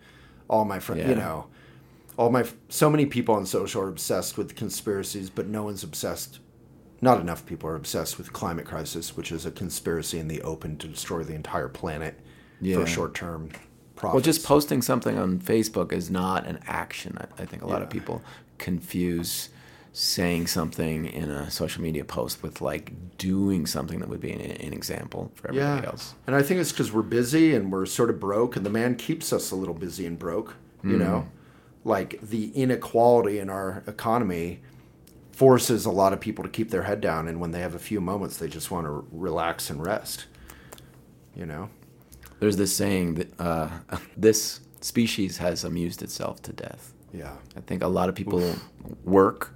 [0.49, 1.47] All my friends, you know,
[2.19, 6.41] all my so many people on social are obsessed with conspiracies, but no one's obsessed.
[7.01, 10.77] Not enough people are obsessed with climate crisis, which is a conspiracy in the open
[10.79, 12.19] to destroy the entire planet
[12.61, 12.77] Yeah.
[12.77, 13.51] for short term
[13.97, 14.15] profits.
[14.15, 17.19] Well, just posting something on Facebook is not an action.
[17.19, 18.23] I, I think a lot of people
[18.59, 19.51] confuse
[19.93, 24.41] saying something in a social media post with like doing something that would be an,
[24.41, 26.15] an example for everybody else.
[26.27, 28.95] And I think it's because we're busy and we're sort of broke, and the man
[28.95, 30.55] keeps us a little busy and broke.
[30.83, 31.85] You know, mm.
[31.85, 34.63] like the inequality in our economy
[35.31, 37.79] forces a lot of people to keep their head down, and when they have a
[37.79, 40.25] few moments, they just want to relax and rest.
[41.37, 41.69] You know,
[42.41, 43.69] There's this saying that uh,
[44.17, 46.93] this species has amused itself to death.
[47.13, 48.55] yeah, I think a lot of people
[49.05, 49.55] work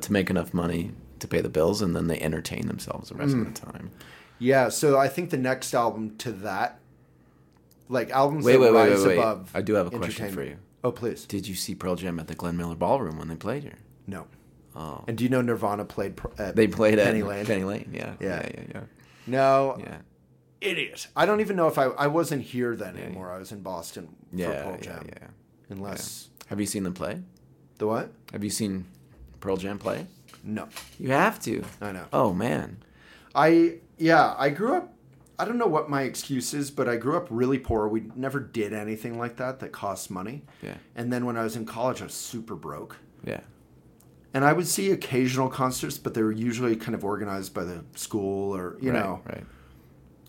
[0.00, 3.34] to make enough money to pay the bills, and then they entertain themselves the rest
[3.34, 3.46] Mm.
[3.48, 3.90] of the time.
[4.38, 4.68] yeah.
[4.68, 6.78] So I think the next album to that,
[7.88, 9.18] like albums Wait, that wait, wait, rise wait, wait.
[9.18, 9.50] above.
[9.54, 10.56] I do have a question for you.
[10.84, 11.24] Oh, please.
[11.24, 13.78] Did you see Pearl Jam at the Glenn Miller Ballroom when they played here?
[14.06, 14.26] No.
[14.76, 16.14] Oh, And do you know Nirvana played
[16.54, 17.44] they played at Penny Lane?
[17.46, 18.28] Penny Lane, yeah, Yeah.
[18.44, 18.80] yeah, yeah, yeah.
[19.26, 19.98] No, yeah.
[20.60, 21.08] Idiot.
[21.16, 23.30] I don't even know if I I wasn't here then Yeah, anymore.
[23.30, 25.06] I was in Boston for Yeah, Pearl Jam.
[25.08, 25.28] yeah.
[25.70, 27.22] Unless Have you seen them play?
[27.78, 28.10] the what?
[28.32, 28.86] Have you seen
[29.40, 30.06] Pearl Jam play?
[30.42, 30.68] No,
[30.98, 31.64] You have to.
[31.80, 32.06] I know.
[32.12, 32.78] Oh man.
[33.34, 34.92] I yeah, I grew up.
[35.40, 37.86] I don't know what my excuse is, but I grew up really poor.
[37.86, 40.42] We never did anything like that that costs money.
[40.62, 40.74] Yeah.
[40.96, 42.96] And then when I was in college, I was super broke.
[43.24, 43.40] Yeah.
[44.34, 47.84] And I would see occasional concerts, but they were usually kind of organized by the
[47.94, 49.22] school or you right, know.
[49.24, 49.44] Right.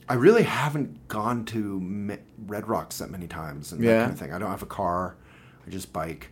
[0.09, 2.17] I really haven't gone to
[2.47, 4.33] Red Rocks that many times and that kind of thing.
[4.33, 5.15] I don't have a car.
[5.65, 6.31] I just bike.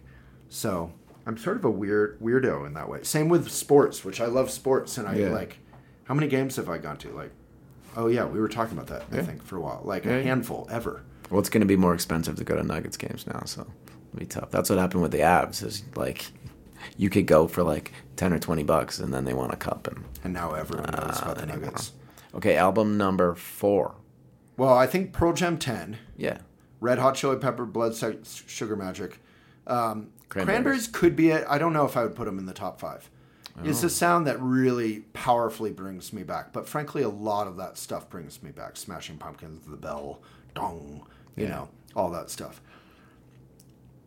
[0.50, 0.92] So
[1.28, 3.04] I'm sort of a weird weirdo in that way.
[3.04, 5.30] Same with sports, which I love sports, and I Yeah.
[5.30, 5.60] like.
[6.06, 7.10] How many games have I gone to?
[7.10, 7.32] Like,
[7.98, 9.04] oh yeah, we were talking about that.
[9.18, 11.02] I think for a while, like Yeah, a handful ever.
[11.30, 13.68] Well, it's going to be more expensive to go to Nuggets games now, so
[14.08, 14.50] it'll be tough.
[14.50, 15.62] That's what happened with the Avs.
[15.64, 16.28] Is like
[16.96, 19.86] you could go for like ten or twenty bucks, and then they want a cup.
[19.88, 21.60] And And now everyone knows Ah, about the anymore.
[21.66, 21.92] Nuggets.
[22.36, 23.96] Okay, album number four.
[24.58, 26.40] Well, I think Pearl Jam 10, Yeah,
[26.80, 29.14] Red Hot Chili Pepper, Blood Su- Sugar Magik.
[29.66, 30.46] Um, Cranberries.
[30.56, 31.46] Cranberries could be it.
[31.50, 33.10] I don't know if I would put them in the top five.
[33.64, 33.88] It's Oh.
[33.88, 36.54] a sound that really powerfully brings me back.
[36.54, 38.78] But frankly, a lot of that stuff brings me back.
[38.78, 40.22] Smashing Pumpkins, The Bell,
[40.54, 41.04] Dong,
[41.36, 41.50] you Yeah.
[41.50, 42.62] know, all that stuff.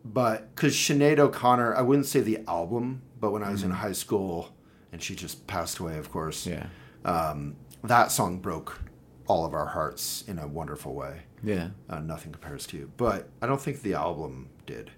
[0.03, 3.91] But because Sinead O'Connor, I wouldn't say the album, but when I was in high
[3.91, 4.49] school,
[4.91, 6.67] and she just passed away, of course, Mm-hmm.
[7.05, 8.81] yeah, um, that song broke
[9.27, 11.21] all of our hearts in a wonderful way.
[11.43, 11.69] yeah.
[11.89, 12.91] Uh, nothing compares to you.
[12.97, 14.91] But I don't think the album did.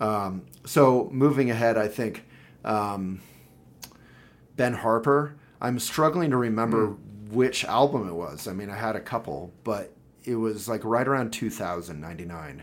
[0.00, 2.24] Um, so moving ahead, I think
[2.64, 3.20] um,
[4.56, 5.36] Ben Harper.
[5.60, 6.96] I'm struggling to remember
[7.30, 8.48] which album it was.
[8.48, 9.92] I mean, I had a couple, but
[10.24, 12.62] it was like right around 2099.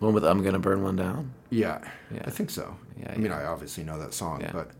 [0.00, 1.78] One with "I'm Gonna Burn One Down." Yeah,
[2.12, 2.22] Yeah.
[2.24, 2.76] I think so.
[3.00, 3.32] Yeah, I mean.
[3.32, 4.52] I obviously know that song, Yeah.
[4.52, 4.70] but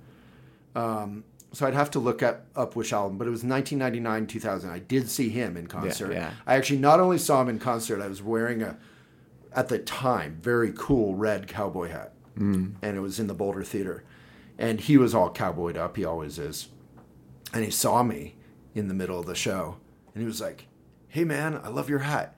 [0.81, 3.17] um, so I'd have to look at, up which album.
[3.17, 4.71] But it was 1999, 2000.
[4.71, 6.13] I did see him in concert.
[6.13, 6.33] yeah.
[6.47, 8.77] I actually not only saw him in concert, I was wearing a,
[9.53, 12.75] at the time, very cool red cowboy hat, mm.
[12.83, 14.05] and it was in the Boulder Theater,
[14.59, 15.97] and he was all cowboyed up.
[15.97, 16.69] He always is,
[17.53, 18.35] and he saw me
[18.75, 19.77] in the middle of the show,
[20.13, 20.67] and he was like,
[21.07, 22.37] "Hey, man, I love your hat."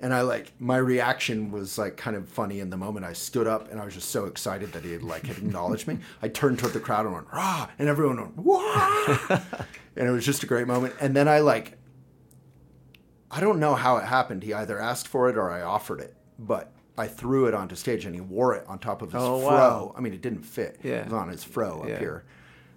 [0.00, 3.04] And I like my reaction was like kind of funny in the moment.
[3.04, 5.88] I stood up and I was just so excited that he had like had acknowledged
[5.88, 5.98] me.
[6.22, 9.40] I turned toward the crowd and went rah, and everyone went wah,
[9.96, 10.94] and it was just a great moment.
[11.00, 11.76] And then I like,
[13.30, 14.42] I don't know how it happened.
[14.42, 18.04] He either asked for it or I offered it, but I threw it onto stage
[18.04, 19.48] and he wore it on top of his Oh, fro.
[19.48, 19.94] wow.
[19.96, 20.78] I mean, it didn't fit.
[20.82, 21.00] Yeah.
[21.00, 21.94] it was on his fro Yeah.
[21.94, 22.24] up here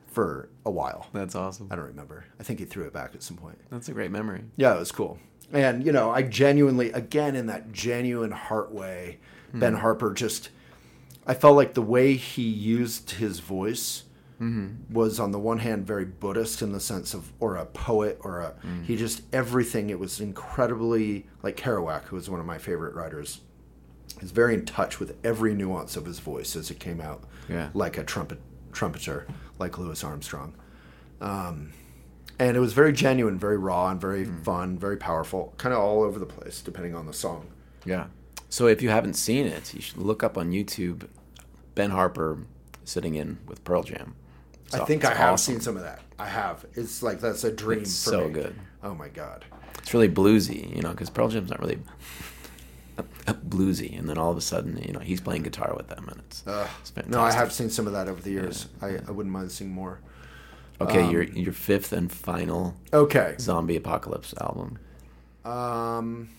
[0.07, 1.07] for a while.
[1.13, 1.67] That's awesome.
[1.71, 2.25] I don't remember.
[2.39, 3.59] I think he threw it back at some point.
[3.69, 4.43] That's a great memory.
[4.57, 5.17] Yeah, it was cool.
[5.53, 9.19] And you know, I genuinely, again, in that genuine heart way,
[9.51, 9.59] hmm.
[9.59, 10.49] Ben Harper just,
[11.27, 14.03] I felt like the way he used his voice
[14.41, 14.93] mm-hmm.
[14.93, 18.41] was on the one hand very Buddhist in the sense of, or a poet, or
[18.41, 18.85] a mm.
[18.85, 19.89] he just everything.
[19.89, 23.41] It was incredibly like Kerouac, who was one of my favorite writers.
[24.19, 27.69] He's very in touch with every nuance of his voice as it came out, Yeah.
[27.73, 28.39] like a trumpet
[28.71, 29.27] trumpeter,
[29.59, 30.53] like Louis Armstrong.
[31.19, 31.71] Um,
[32.41, 34.41] and it was very genuine, very raw, and very hmm.
[34.41, 37.47] fun, very powerful, kind of all over the place, depending on the song.
[37.85, 38.07] Yeah.
[38.49, 41.07] So if you haven't seen it, you should look up on YouTube
[41.75, 42.39] Ben Harper
[42.83, 44.15] sitting in with Pearl Jam.
[44.73, 45.55] I think it's I have awesome.
[45.55, 46.01] seen some of that.
[46.17, 46.65] I have.
[46.73, 48.33] It's like that's a dream It's for so me.
[48.33, 48.55] good.
[48.81, 49.45] Oh my god.
[49.77, 51.79] It's really bluesy, you know, because Pearl Jam's not really
[53.27, 56.19] bluesy, and then all of a sudden, you know, he's playing guitar with them, and
[56.21, 57.09] it's, it's fantastic.
[57.09, 58.67] No, I have seen some of that over the years.
[58.81, 59.99] I, I wouldn't mind seeing more.
[60.81, 63.35] Okay, um, your your fifth and final Okay.
[63.39, 64.79] zombie apocalypse album.
[65.45, 66.29] Um,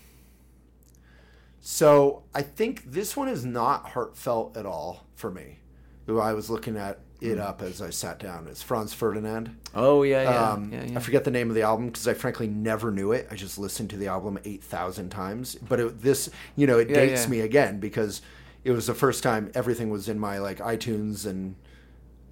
[1.59, 5.59] so I think this one is not heartfelt at all for me.
[6.07, 8.47] Who I was looking at it up as I sat down.
[8.47, 9.55] It's Franz Ferdinand.
[9.73, 10.97] Oh yeah, yeah, Um, yeah, yeah.
[10.97, 13.27] I forget the name of the album because I frankly never knew it.
[13.31, 15.55] I just listened to the album eight thousand times.
[15.55, 18.21] But it, this, you know, it dates me again because
[18.65, 21.55] it was the first time everything was in my like iTunes, and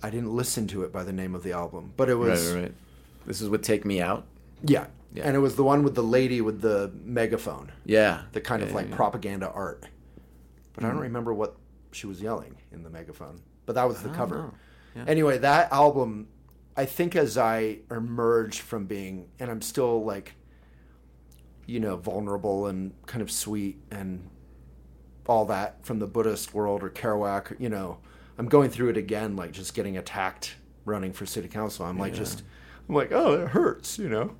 [0.03, 1.93] I didn't listen to it by the name of the album.
[1.95, 2.63] But it was right, right.
[2.63, 2.73] right.
[3.25, 4.25] This is what Take Me Out.
[4.65, 4.87] yeah.
[5.13, 5.23] Yeah.
[5.27, 8.71] and it was the one with the lady with the megaphone, Yeah, the kind of
[8.71, 8.93] like yeah.
[8.93, 8.95] Mm.
[8.95, 9.83] propaganda art.
[10.73, 11.57] But I don't remember what
[11.91, 13.41] she was yelling in the megaphone.
[13.65, 14.51] But that was the cover.
[14.95, 15.03] Yeah.
[15.07, 16.29] Anyway, that album,
[16.77, 20.33] I think as I emerged from being, and I'm still like,
[21.65, 24.29] you know, vulnerable and kind of sweet and
[25.27, 27.97] all that from the Buddhist world or Kerouac, you know,
[28.41, 31.85] I'm going through it again, like just getting attacked running for city council.
[31.85, 32.41] I'm like, just,
[32.89, 34.35] I'm like, oh, it hurts, you know?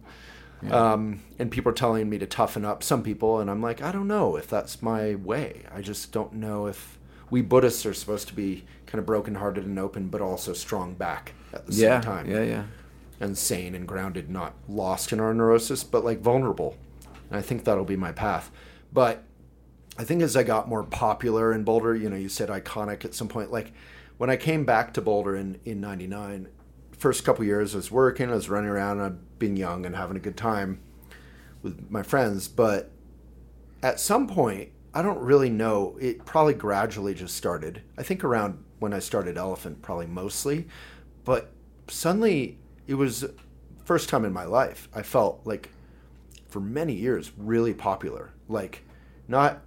[0.72, 3.91] Um, and people are telling me to toughen up, some people, and I'm like, I
[3.91, 5.62] don't know if that's my way.
[5.72, 6.97] I just don't know if
[7.30, 11.34] we Buddhists are supposed to be kind of brokenhearted and open, but also strong back
[11.54, 12.64] at the yeah, same time yeah, yeah.
[13.20, 16.76] and sane and grounded, not lost in our neurosis, but like vulnerable.
[17.30, 18.49] And I think that'll be my path.
[18.91, 19.26] But
[19.98, 23.14] I think as I got more popular in Boulder, you know, you said iconic at
[23.14, 23.52] some point.
[23.52, 23.74] Like
[24.18, 26.48] when I came back to Boulder in in '99,
[26.98, 30.18] first couple years I was working, I was running around, and being young and having
[30.18, 30.80] a good time
[31.62, 32.48] with my friends.
[32.48, 32.92] But
[33.84, 35.98] at some point, I don't really know.
[36.00, 37.82] It probably gradually just started.
[37.98, 40.68] I think around when I started Elephant, probably mostly.
[41.24, 41.52] But
[41.88, 43.26] suddenly, it was
[43.86, 44.88] first time in my life.
[44.94, 45.70] I felt like
[46.50, 48.32] for many years really popular.
[48.48, 48.84] Like
[49.28, 49.62] not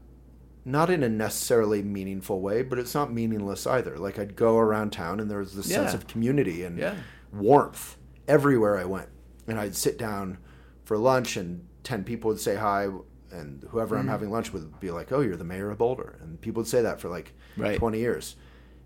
[0.65, 3.99] not in a necessarily meaningful way, but it's not meaningless either.
[3.99, 6.95] Like I'd go around town and there was this sense of community and Yeah.
[7.33, 7.97] warmth
[8.27, 9.09] everywhere I went.
[9.47, 10.39] And I'd sit down
[10.85, 12.89] for lunch and 10 people would say hi
[13.31, 14.03] and whoever Mm-hmm.
[14.03, 16.61] I'm having lunch with would be like, "Oh, you're the mayor of Boulder." And people
[16.61, 17.79] would say that for like Right.
[17.79, 18.37] 20 years.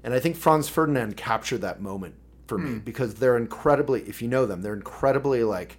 [0.03, 2.14] And I think Franz Ferdinand captured that moment
[2.47, 2.64] for Hmm.
[2.74, 5.79] me because they're incredibly if you know them, they're incredibly like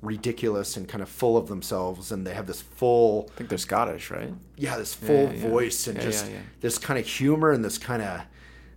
[0.00, 3.58] ridiculous and kind of full of themselves and they have this full I think they're
[3.58, 4.32] Scottish, right?
[4.56, 5.48] yeah, this full yeah, yeah.
[5.48, 6.30] voice and Yeah, just
[6.60, 8.20] this kind of humor and this kind of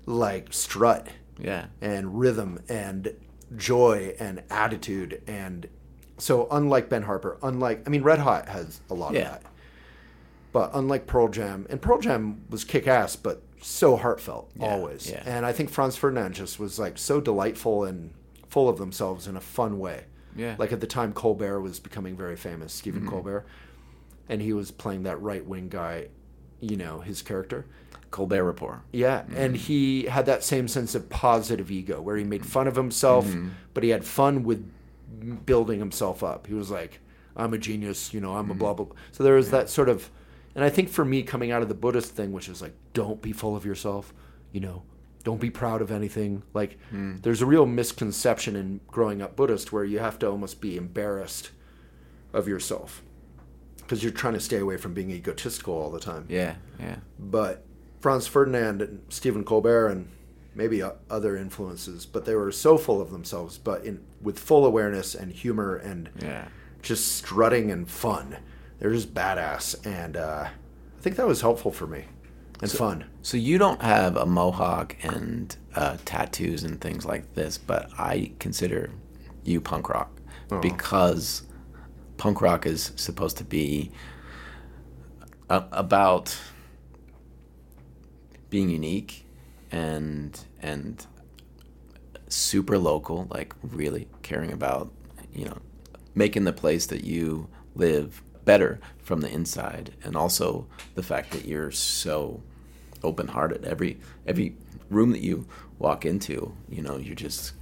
[0.08, 1.08] like strut
[1.38, 1.66] Yeah.
[1.80, 3.14] and rhythm and
[3.56, 5.68] joy and attitude and
[6.18, 9.44] so unlike Ben Harper, unlike I mean Red Hot has a lot of that.
[10.54, 15.10] But unlike Pearl Jam, and Pearl Jam was kick ass, but so heartfelt always.
[15.10, 15.24] yeah.
[15.26, 18.12] And I think Franz Ferdinand just was like so delightful and
[18.50, 20.04] full of themselves in a fun way.
[20.36, 20.56] Yeah.
[20.58, 23.10] Like at the time Colbert was becoming very famous, Stephen Mm-hmm.
[23.10, 23.46] Colbert.
[24.30, 26.08] And he was playing that right wing guy,
[26.60, 27.66] you know, his character.
[28.12, 28.80] Colbert Report.
[28.92, 29.38] Yeah, Mm-hmm.
[29.38, 33.26] and he had that same sense of positive ego where he made fun of himself,
[33.28, 33.50] Mm-hmm.
[33.74, 34.70] but he had fun with
[35.46, 36.48] building himself up.
[36.48, 37.00] He was like,
[37.36, 38.38] "I'm a genius," you know, Mm-hmm.
[38.40, 38.96] "I'm a blah blah." blah.
[39.12, 40.10] So there was that sort of,
[40.56, 43.22] and I think for me coming out of the Buddhist thing, which is like, don't
[43.22, 44.14] be full of yourself,
[44.52, 44.84] you know,
[45.24, 46.44] don't be proud of anything.
[46.54, 47.22] Like, Mm.
[47.22, 51.52] there's a real misconception in growing up Buddhist where you have to almost be embarrassed
[52.34, 53.02] of yourself
[53.78, 56.98] because you're trying to stay away from being egotistical all the time Yeah, yeah.
[57.20, 57.66] but
[58.00, 60.08] Franz Ferdinand and Stephen Colbert and
[60.56, 65.14] maybe other influences, but they were so full of themselves, but in with full awareness
[65.16, 66.48] and humor and Yeah.
[66.82, 68.38] just strutting and fun.
[68.80, 70.48] They're just badass, and uh,
[70.98, 72.06] I think that was helpful for me
[72.62, 73.06] and fun.
[73.22, 78.32] So you don't have a mohawk and uh, tattoos and things like this, but I
[78.40, 78.92] consider
[79.44, 80.12] you punk rock
[80.62, 81.44] because
[82.18, 83.92] punk rock is supposed to be
[85.50, 86.38] a- about
[88.50, 89.26] being unique
[89.72, 91.06] and and
[92.28, 94.92] super local, like really caring about
[95.34, 95.58] you know
[96.14, 101.46] making the place that you live better from the inside, and also the fact that
[101.46, 102.44] you're so
[103.04, 103.66] open-hearted.
[103.66, 104.56] Every every
[104.90, 105.48] room that you
[105.80, 107.54] walk into, you know, you're just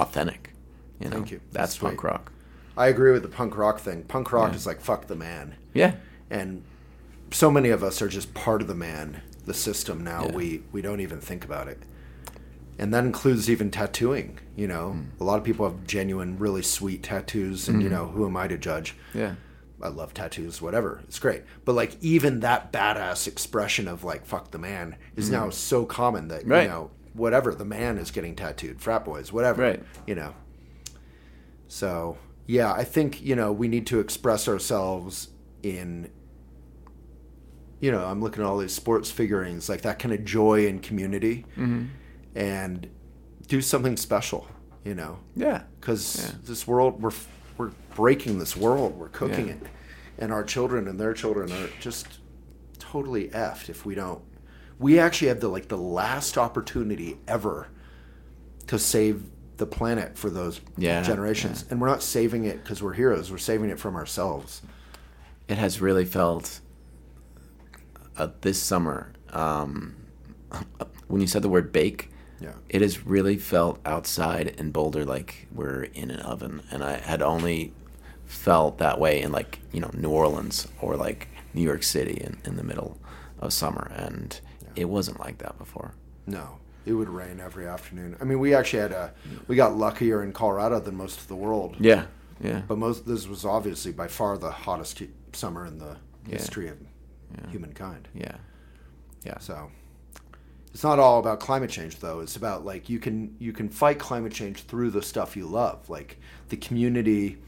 [0.00, 0.52] authentic.
[1.00, 1.40] You know, Thank you.
[1.52, 2.32] That's, That's punk rock.
[2.76, 4.02] I agree with the punk rock thing.
[4.04, 4.56] Punk rock Yeah.
[4.56, 5.94] is like fuck the man, Yeah,
[6.30, 6.62] and
[7.30, 10.02] so many of us are just part of the man, the system.
[10.04, 10.32] Now Yeah.
[10.36, 11.82] we we don't even think about it,
[12.78, 14.38] and that includes even tattooing.
[14.56, 15.02] You know, Hmm.
[15.20, 18.46] a lot of people have genuine, really sweet tattoos, and you know, who am I
[18.48, 18.96] to judge?
[19.14, 19.34] yeah,
[19.80, 21.00] I love tattoos, whatever.
[21.04, 21.42] It's great.
[21.64, 26.28] But like even that badass expression of like fuck the man is now so common
[26.28, 26.50] that Mm-hmm.
[26.52, 26.62] Right.
[26.64, 29.62] you know, whatever, the man is getting tattooed, frat boys, whatever.
[29.62, 29.82] Right.
[30.06, 30.34] You know.
[31.68, 35.28] So yeah, I think, you know, we need to express ourselves
[35.62, 36.10] in
[37.80, 40.82] you know, I'm looking at all these sports figurines, like that kind of joy and
[40.82, 41.84] community Mm-hmm.
[42.34, 42.88] and
[43.46, 44.46] do something special,
[44.84, 45.62] you know yeah.
[45.80, 46.38] because Yeah.
[46.44, 47.12] this world we're
[47.58, 49.54] we're breaking this world we're cooking Yeah.
[49.54, 49.62] it.
[50.20, 52.06] And our children and their children are just
[52.78, 54.22] totally effed if we don't.
[54.78, 57.68] We actually have the like the last opportunity ever
[58.68, 59.24] to save
[59.58, 61.64] the planet for those Yeah, generations.
[61.70, 64.62] and we're not saving it because we're heroes we're saving it from ourselves.
[65.48, 66.60] It has really felt
[68.16, 69.96] uh, this summer um,
[71.08, 72.10] when you said the word bake
[72.40, 72.52] Yeah.
[72.68, 76.62] it has really felt outside in boulder like we're in an oven.
[76.70, 77.72] And i had only
[78.26, 82.38] felt that way in like you know new orleans or like new york city in,
[82.44, 82.98] in the middle
[83.40, 83.90] of summer.
[83.94, 84.38] And
[84.76, 85.94] it wasn't like that before.
[86.26, 86.58] No.
[86.86, 88.16] It would rain every afternoon.
[88.20, 89.12] I mean we actually had a
[89.46, 91.76] we got luckier in colorado than most of the world.
[91.80, 92.06] Yeah.
[92.40, 92.62] Yeah.
[92.68, 96.36] But most this was obviously by far the hottest summer in the Yeah.
[96.38, 96.78] history of
[97.50, 98.08] humankind.
[98.14, 98.36] yeah.
[99.24, 99.38] Yeah.
[99.38, 99.70] So
[100.78, 102.20] it's not all about climate change though.
[102.20, 105.90] It's about like you can you can fight climate change through the stuff you love.
[105.90, 106.20] Like
[106.50, 107.38] the community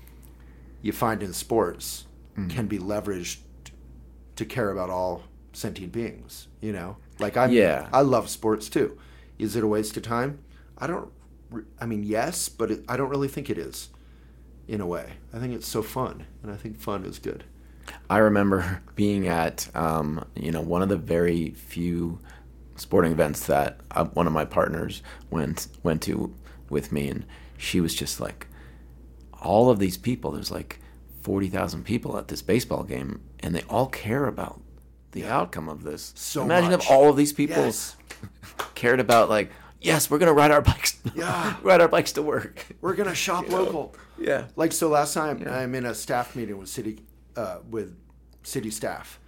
[0.83, 2.07] you find in sports
[2.37, 2.51] Mm.
[2.51, 3.39] can be leveraged
[4.35, 5.23] to care about all
[5.53, 6.97] sentient beings, you know?
[7.21, 7.89] Like I Yeah.
[7.93, 8.99] I love sports too.
[9.39, 10.41] Is it a waste of time?
[10.77, 11.13] I don't
[11.81, 13.91] I mean yes, but it, I don't really think it is
[14.67, 15.13] in a way.
[15.33, 17.45] I think it's so fun and I think fun is good.
[18.09, 22.19] I remember being at um, you know one of the very few
[22.81, 26.35] sporting events that uh, one of my partners went went to
[26.69, 27.25] with me, and
[27.59, 28.47] she was just like,
[29.41, 30.31] all of these people.
[30.33, 30.79] There's like
[31.23, 34.61] forty thousand people at this baseball game, and they all care about
[35.13, 36.13] the outcome of this.
[36.17, 36.85] So imagine much.
[36.85, 37.97] if all of these people Yes.
[38.75, 39.51] cared about like,
[39.81, 41.57] yes, we're gonna ride our bikes, Yeah.
[41.63, 42.65] ride our bikes to work.
[42.81, 43.95] We're gonna shop local.
[44.19, 44.47] Yeah.
[44.57, 47.03] Like so, last time I'm in a staff meeting with city
[47.37, 47.97] uh, with
[48.43, 49.19] city staff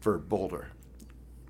[0.00, 0.68] for Boulder.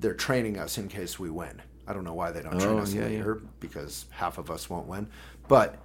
[0.02, 1.62] They're training us in case we win.
[1.86, 4.68] I don't know why they don't train Oh, us yeah, later because half of us
[4.70, 5.08] won't win.
[5.48, 5.78] But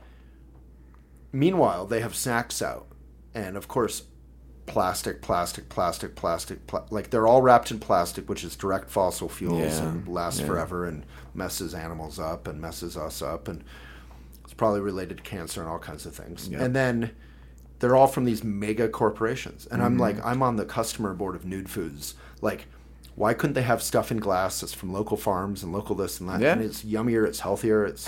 [1.31, 2.87] meanwhile, they have snacks out,
[3.33, 4.03] and of course,
[4.65, 6.67] plastic, plastic, plastic, plastic.
[6.67, 10.39] Pla- like they're all wrapped in plastic, which is direct fossil fuels Yeah, and lasts
[10.41, 10.47] yeah.
[10.47, 13.63] forever and messes animals up and messes us up and
[14.43, 16.49] it's probably related to cancer and all kinds of things.
[16.49, 16.63] Yeah.
[16.63, 17.11] And then
[17.79, 19.67] they're all from these mega corporations.
[19.67, 19.85] And Mm-hmm.
[19.85, 22.15] I'm like, I'm on the customer board of Nude Foods.
[22.41, 22.65] Like,
[23.17, 26.29] why couldn't they have stuff in glass that's from local farms and local this and
[26.29, 26.39] that?
[26.39, 26.53] Yeah.
[26.53, 28.07] And it's yummier, it's healthier, it's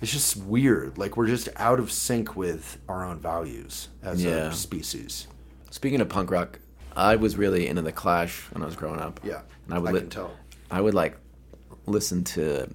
[0.00, 0.96] it's just weird.
[0.98, 4.48] Like we're just out of sync with our own values as Yeah.
[4.48, 5.26] a species.
[5.70, 6.60] Speaking of punk rock,
[6.96, 9.18] I was really into the Clash when I was growing up.
[9.24, 10.28] Yeah, and I would I li-.
[10.70, 11.16] I would like
[11.86, 12.68] listen to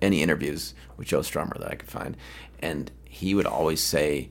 [0.00, 2.16] any interviews with Joe Strummer that I could find,
[2.60, 4.30] and he would always say,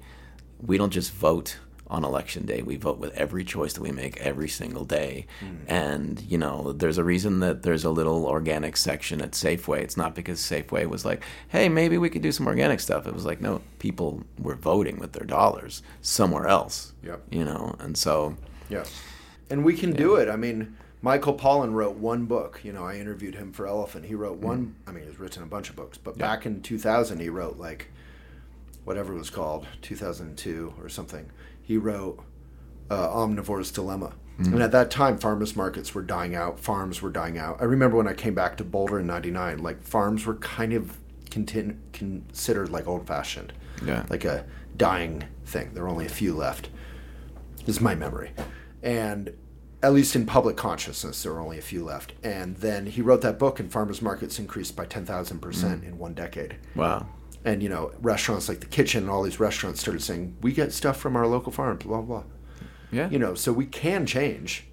[0.61, 1.57] "We don't just vote."
[1.89, 5.25] On election day, we vote with every choice that we make every single day.
[5.39, 5.55] Hmm.
[5.67, 9.79] And, you know, there's a reason that there's a little organic section at Safeway.
[9.79, 13.07] It's not because Safeway was like, hey, maybe we could do some organic stuff.
[13.07, 16.93] It was like, no, people were voting with their dollars somewhere else.
[17.03, 17.21] Yep.
[17.31, 18.35] You know, and so
[18.69, 18.83] Yeah.
[19.49, 20.27] And we can do it.
[20.27, 22.59] I mean, Michael Pollan wrote one book.
[22.63, 24.05] You know, I interviewed him for Elephant.
[24.05, 27.19] He wrote one, I mean, he's written a bunch of books, but back in 2000,
[27.19, 27.87] he wrote like
[28.83, 31.29] whatever it was called, 2002 or something.
[31.67, 32.23] He wrote
[32.89, 34.13] uh, Omnivore's Dilemma.
[34.39, 37.57] And at that time, farmers markets were dying out, farms were dying out.
[37.59, 40.95] I remember when I came back to Boulder in 99, like farms were kind of
[41.31, 43.51] contin- considered like old fashioned,
[43.83, 44.05] Yeah.
[44.11, 44.45] like a
[44.77, 45.71] dying thing.
[45.73, 46.69] There were only a few left
[47.65, 48.31] This is my memory.
[48.83, 49.33] And
[49.83, 52.13] at least in public consciousness, there were only a few left.
[52.23, 56.57] And then he wrote that book, and farmers markets increased by 10,000% in one decade.
[56.75, 57.07] wow.
[57.45, 60.73] And, you know, restaurants like the kitchen and all these restaurants started saying, we get
[60.73, 62.23] stuff from our local farm, blah, blah.
[62.91, 63.09] Yeah.
[63.09, 64.65] You know, so we can change.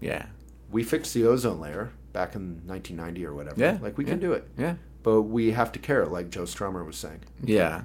[0.00, 0.26] yeah.
[0.70, 3.60] We fixed the ozone layer back in 1990 or whatever.
[3.60, 3.78] Yeah.
[3.80, 4.48] Like, we yeah, can do it.
[4.58, 4.74] Yeah.
[5.04, 7.20] But we have to care, like Joe Strummer was saying.
[7.44, 7.82] Yeah.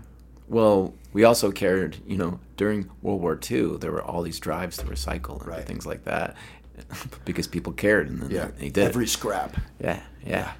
[0.47, 4.77] Well, we also cared, you know, during World War II, there were all these drives
[4.77, 5.63] to recycle and Right.
[5.63, 6.35] things like that
[7.25, 8.83] because people cared and then Yeah, they did.
[8.85, 10.53] every scrap yeah, yeah,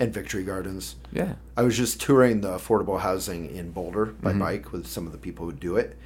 [0.00, 0.96] and Victory Gardens.
[1.12, 1.34] yeah.
[1.56, 4.38] I was just touring the affordable housing in Boulder by Mm-hmm.
[4.40, 5.96] bike with some of the people who do it,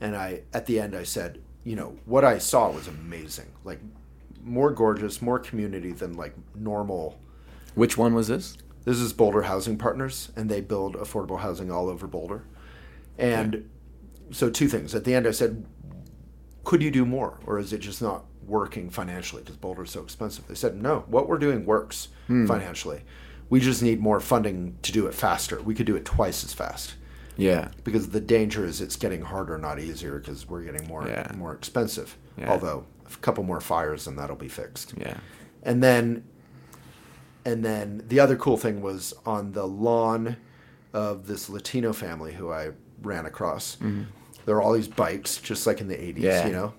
[0.00, 3.78] and I at the end I said, you know, what I saw was amazing, like
[4.42, 7.20] more gorgeous, more community than like normal.
[7.74, 8.56] Which one was this?
[8.84, 12.44] This is Boulder Housing Partners, and they build affordable housing all over Boulder.
[13.18, 13.68] And
[14.30, 14.94] so, two things.
[14.94, 15.66] At the end, I said,
[16.64, 20.02] could you do more, or is it just not working financially because Boulder is so
[20.02, 20.46] expensive?
[20.48, 22.46] They said, no, what we're doing works hmm.
[22.46, 23.02] financially.
[23.48, 25.60] We just need more funding to do it faster.
[25.62, 26.94] We could do it twice as fast
[27.36, 31.32] Yeah, because the danger is it's getting harder, not easier, because we're getting more Yeah.
[31.36, 32.16] more expensive.
[32.36, 32.50] Yeah.
[32.50, 34.94] Although a couple more fires and that'll be fixed.
[34.96, 35.16] yeah.
[35.62, 36.24] And then
[37.44, 40.36] and then the other cool thing was on the lawn
[40.92, 42.70] of this Latino family who I
[43.02, 43.76] ran across.
[43.76, 44.02] Mm-hmm.
[44.46, 46.46] There are all these bikes, just like in the 80s, Yeah.
[46.46, 46.74] you know,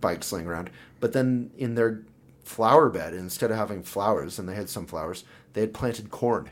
[0.00, 0.70] bikes laying around.
[1.00, 2.02] But then in their
[2.44, 6.50] flower bed, instead of having flowers, and they had some flowers, they had planted corn.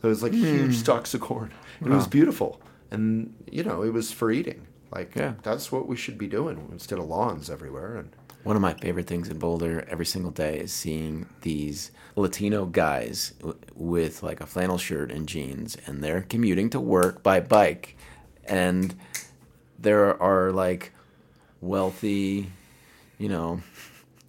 [0.00, 0.44] There was like hmm.
[0.44, 1.52] huge stalks of corn.
[1.80, 2.60] And It was beautiful.
[2.90, 4.66] And, you know, it was for eating.
[4.90, 5.34] Like, Yeah.
[5.42, 7.96] that's what we should be doing instead of lawns everywhere.
[7.96, 8.10] And
[8.42, 13.32] One of my favorite things in Boulder every single day is seeing these Latino guys
[13.38, 17.96] w- with like a flannel shirt and jeans, and they're commuting to work by bike.
[18.44, 18.94] And
[19.78, 20.92] there are like
[21.60, 22.50] wealthy,
[23.22, 23.60] you know,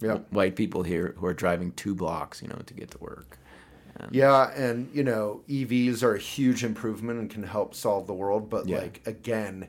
[0.00, 0.18] Yeah.
[0.30, 3.38] white people here who are driving two blocks, you know, to get to work.
[4.10, 8.50] Yeah, and you know, EVs are a huge improvement and can help solve the world.
[8.50, 8.78] But Yeah.
[8.78, 9.68] like again,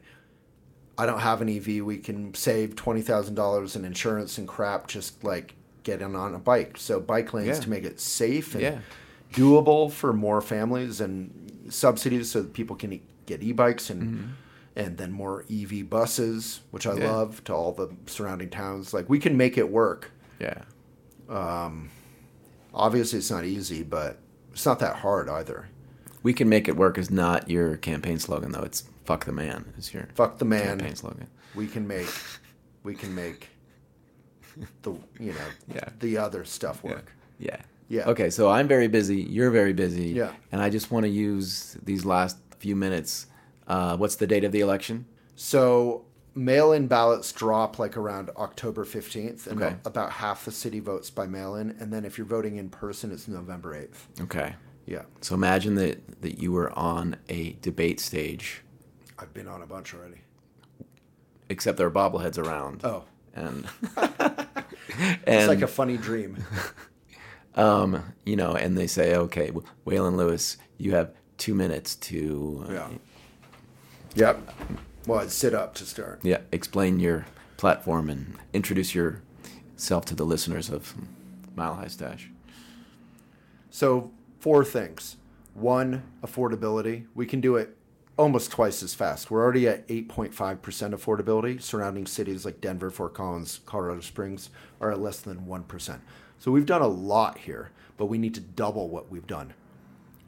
[0.98, 1.82] I don't have an EV.
[1.82, 6.40] We can save twenty thousand dollars in insurance and crap just like getting on a
[6.40, 6.78] bike.
[6.80, 7.64] So bike lanes Yeah.
[7.66, 8.80] to make it safe and Yeah.
[9.34, 14.28] doable for more families and subsidies so that people can e- get e-bikes and mm-hmm.
[14.76, 16.96] And then more EV buses, which I.
[16.96, 17.12] Yeah.
[17.12, 18.94] love, to all the surrounding towns.
[18.94, 20.12] Like we can make it work.
[20.40, 20.64] Yeah.
[21.30, 21.90] Um,
[22.74, 24.18] Obviously, it's not easy, but
[24.52, 25.70] it's not that hard either.
[26.24, 28.64] We can make it work is not your campaign slogan though.
[28.64, 30.80] It's fuck the man is your Fuck the man.
[30.80, 31.28] campaign slogan.
[31.54, 32.10] we can make
[32.84, 33.48] we can make
[34.82, 35.90] the you know Yeah.
[36.00, 37.12] the other stuff work.
[37.40, 37.58] Yeah.
[37.88, 38.10] Yeah.
[38.10, 39.22] Okay, so I'm very busy.
[39.22, 40.08] You're very busy.
[40.10, 40.32] Yeah.
[40.52, 43.28] And I just want to use these last few minutes.
[43.68, 45.06] Uh, what's the date of the election?
[45.36, 49.76] So mail-in ballots drop like around October 15th and Okay.
[49.86, 53.28] about half the city votes by mail-in and then if you're voting in person it's
[53.28, 54.24] November 8th.
[54.24, 54.56] Okay.
[54.86, 55.04] Yeah.
[55.22, 58.62] So imagine that that you were on a debate stage,
[59.18, 60.22] I've been on a bunch already.
[61.50, 62.82] except there are bobbleheads around.
[62.84, 63.04] Oh.
[63.34, 63.66] And
[65.28, 66.38] It's like a funny dream.
[67.56, 69.52] um, you know, and they say, okay,
[69.86, 72.88] Waylon Lewis, you have two minutes to uh, Yeah.
[74.16, 74.50] Yep.
[75.08, 76.22] Well, sit up to start.
[76.24, 77.26] yeah explain your
[77.58, 80.94] platform and introduce yourself to the listeners of
[81.56, 82.30] Mile High Stash.
[83.70, 85.18] So, four things.
[85.54, 87.06] One, affordability.
[87.14, 87.78] We can do it
[88.18, 89.30] almost twice as fast.
[89.30, 91.62] We're already at 8.5% affordability.
[91.62, 94.50] Surrounding cities like Denver, Fort Collins, Colorado Springs
[94.80, 96.00] are at less than 1%.
[96.40, 99.54] So, we've done a lot here, but we need to double what we've done.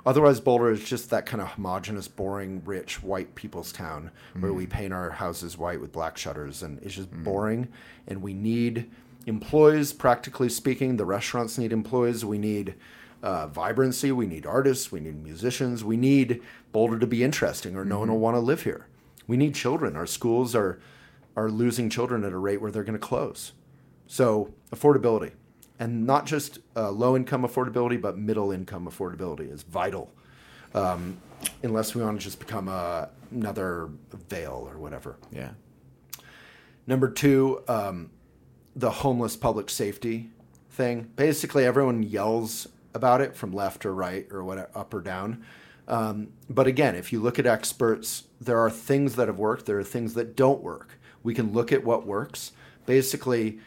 [0.07, 4.65] Otherwise, Boulder is just that kind of homogenous, boring, rich white people's town where we
[4.65, 4.69] mm.
[4.69, 7.25] paint our houses white with black shutters, and it's just mm.
[7.25, 7.67] boring.
[8.07, 8.89] And we need
[9.25, 10.95] employees, practically speaking.
[10.95, 12.23] The restaurants need employees.
[12.23, 12.75] We need
[13.21, 14.13] uh, vibrancy.
[14.13, 14.93] We need artists.
[14.93, 15.83] We need musicians.
[15.83, 16.41] We need
[16.71, 18.23] Boulder to be interesting, or no one will mm-hmm.
[18.23, 18.87] want to live here.
[19.27, 19.97] We need children.
[19.97, 20.79] Our schools are
[21.35, 23.51] are losing children at a rate where they're going to close.
[24.07, 25.33] So affordability,
[25.79, 30.13] and not just uh, low income affordability, but middle income affordability is vital.
[30.73, 31.17] Um,
[31.63, 33.89] unless we want to just become a, another
[34.29, 35.17] Vail or whatever.
[35.31, 35.51] Yeah.
[36.85, 38.09] Number two, um,
[38.75, 40.29] the homeless public safety
[40.71, 41.11] thing.
[41.15, 45.43] Basically, everyone yells about it from left or right or what, up or down.
[45.87, 49.65] Um, but again, if you look at experts, there are things that have worked.
[49.65, 50.99] There are things that don't work.
[51.23, 52.51] We can look at what works.
[52.85, 53.59] Basically,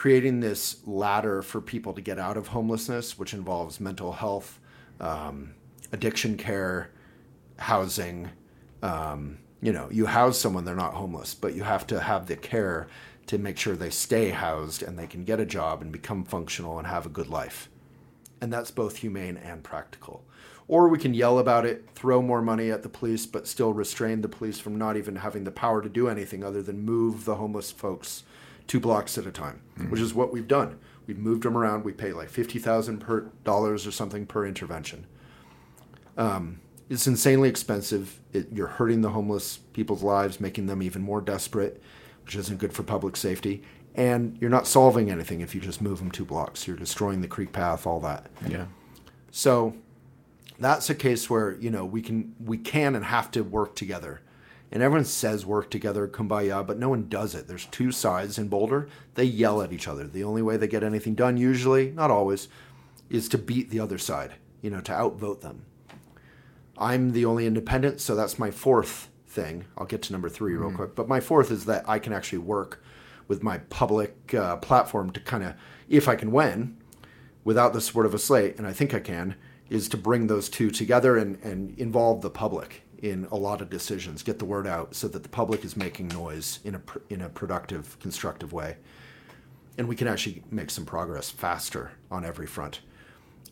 [0.00, 4.58] creating this ladder for people to get out of homelessness, which involves mental health,
[4.98, 5.52] um,
[5.92, 6.90] addiction care,
[7.58, 8.30] housing.
[8.82, 12.36] Um, you know, you house someone, they're not homeless, but you have to have the
[12.36, 12.88] care
[13.26, 16.78] to make sure they stay housed and they can get a job and become functional
[16.78, 17.68] and have a good life.
[18.40, 20.24] And that's both humane and practical.
[20.66, 24.22] Or we can yell about it, throw more money at the police, but still restrain
[24.22, 27.34] the police from not even having the power to do anything other than move the
[27.34, 28.22] homeless folks
[28.70, 30.78] two blocks at a time, which is what we've done.
[31.08, 31.84] We've moved them around.
[31.84, 35.08] We pay like fifty thousand per dollars or something per intervention.
[36.16, 38.20] Um, it's insanely expensive.
[38.32, 41.82] It, you're hurting the homeless people's lives, making them even more desperate,
[42.24, 43.64] which isn't good for public safety.
[43.96, 46.68] And you're not solving anything if you just move them two blocks.
[46.68, 48.30] You're destroying the creek path, all that.
[48.48, 48.66] Yeah.
[49.32, 49.74] So
[50.60, 54.20] that's a case where you know we can we can and have to work together.
[54.72, 57.48] And everyone says work together, kumbaya, but no one does it.
[57.48, 58.88] There's two sides in Boulder.
[59.14, 60.06] They yell at each other.
[60.06, 62.48] The only way they get anything done, usually, not always,
[63.08, 64.34] is to beat the other side.
[64.62, 65.64] You know, to outvote them.
[66.78, 69.64] I'm the only independent, so that's my fourth thing.
[69.76, 70.94] I'll get to number 3 real quick.
[70.94, 72.82] But my fourth is that I can actually work
[73.28, 75.54] with my public uh, platform to kind of,
[75.88, 76.76] if I can win,
[77.44, 79.36] without the support of a slate, and I think I can,
[79.68, 83.70] is to bring those two together and, and involve the public in a lot of
[83.70, 87.22] decisions, get the word out so that the public is making noise in a, in
[87.22, 88.76] a productive, constructive way.
[89.78, 92.80] And we can actually make some progress faster on every front.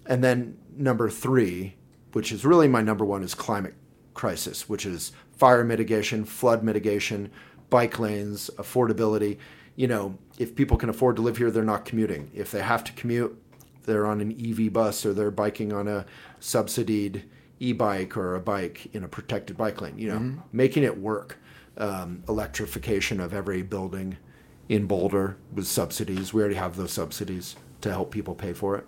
[0.06, 1.74] And then number three,
[2.12, 3.74] which is really my number one, is climate
[4.14, 7.30] crisis, which is fire mitigation, flood mitigation,
[7.70, 9.38] bike lanes, affordability.
[9.76, 12.30] You know, if people can afford to live here, they're not commuting.
[12.34, 13.40] If they have to commute,
[13.84, 16.04] they're on an EV bus or they're biking on a
[16.40, 17.22] subsidized
[17.60, 19.98] e-bike or a bike in a protected bike lane.
[19.98, 21.38] You know, making it work.
[21.76, 24.16] Um, electrification of every building
[24.68, 26.34] in Boulder with subsidies.
[26.34, 28.84] We already have those subsidies to help people pay for it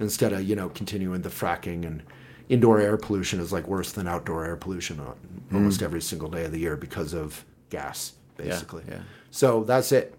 [0.00, 2.02] instead of you know continuing the fracking and
[2.48, 5.14] indoor air pollution is like worse than outdoor air pollution on
[5.54, 9.00] almost every single day of the year because of gas basically Yeah, yeah.
[9.30, 10.14] so that's it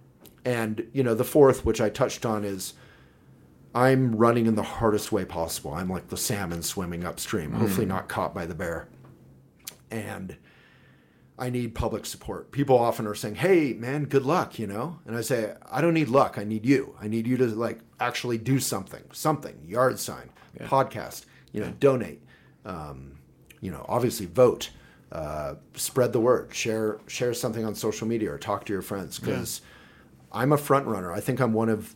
[0.46, 2.74] and you know the fourth which i touched on is
[3.76, 8.08] i'm running in the hardest way possible i'm like the salmon swimming upstream hopefully not
[8.08, 8.88] caught by the bear
[9.92, 10.38] and
[11.40, 12.52] I need public support.
[12.52, 15.94] People often are saying, "Hey, man, good luck," you know, and I say, "I don't
[15.94, 16.38] need luck.
[16.38, 16.96] I need you.
[17.00, 19.56] I need you to like actually do something, something.
[19.64, 22.24] Yard sign, podcast, you know, donate,
[22.66, 23.20] um,
[23.62, 24.72] you know, obviously vote,
[25.12, 29.20] uh, spread the word, share share something on social media, or talk to your friends
[29.20, 29.62] because
[30.32, 31.12] I'm a front runner.
[31.12, 31.96] I think I'm one of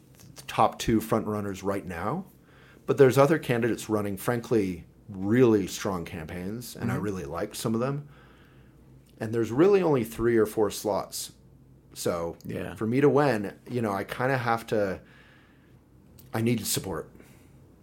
[0.51, 2.25] top two front runners right now,
[2.85, 7.03] but there's other candidates running, frankly, really strong campaigns, and I mm-hmm.
[7.03, 8.07] really like some of them
[9.21, 11.31] and there's really only three or four slots.
[11.93, 12.73] So Yeah.
[12.73, 14.99] for me to win, you know, I kind of have to.
[16.33, 17.09] I need support.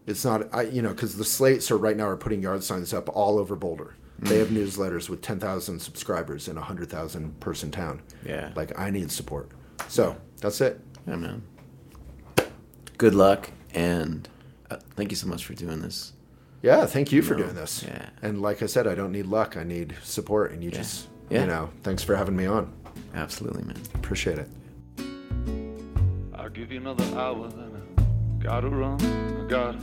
[0.06, 2.92] It's not, I you know, because the slates are right now are putting yard signs
[2.92, 3.94] up all over Boulder.
[4.18, 4.38] They mm.
[4.38, 8.02] have newsletters with ten thousand subscribers in a hundred thousand person town.
[8.26, 8.50] Yeah.
[8.56, 9.50] like I need support.
[9.86, 10.80] So that's it.
[11.06, 11.42] Yeah, man.
[12.99, 14.28] Good luck, and
[14.70, 16.12] uh, thank you so much for doing this.
[16.62, 17.84] Yeah, thank you for No, doing this.
[17.86, 18.09] yeah.
[18.22, 19.57] And like I said, I don't need luck.
[19.57, 21.42] I need support, and you just, Yeah.
[21.42, 22.72] you know, thanks for having me on.
[23.14, 23.76] Absolutely, man.
[23.94, 24.49] Appreciate it.
[26.34, 29.78] I'll give you another hour, then I gotta run, I gotta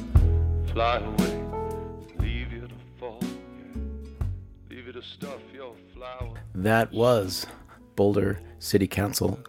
[0.73, 1.43] fly away.
[2.19, 4.25] Leave you to fall, yeah.
[4.69, 6.33] Leave you to stuff your flower.
[6.53, 7.45] That was
[7.95, 9.39] Boulder City Council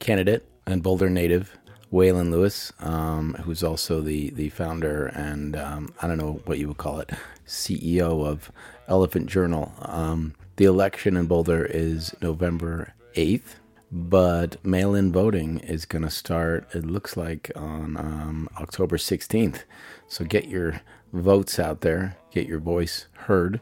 [0.00, 1.56] candidate and Boulder native
[1.92, 6.68] Waylon Lewis, um, who's also the the founder and um, I don't know what you
[6.68, 7.10] would call it,
[7.46, 8.50] CEO of
[8.88, 9.72] Elephant Journal.
[9.82, 13.58] Um, the election in Boulder is November eighth.
[13.94, 19.64] But mail in voting is going to start, it looks like, on um, October 16th.
[20.08, 20.80] So get your
[21.12, 23.60] votes out there, get your voice heard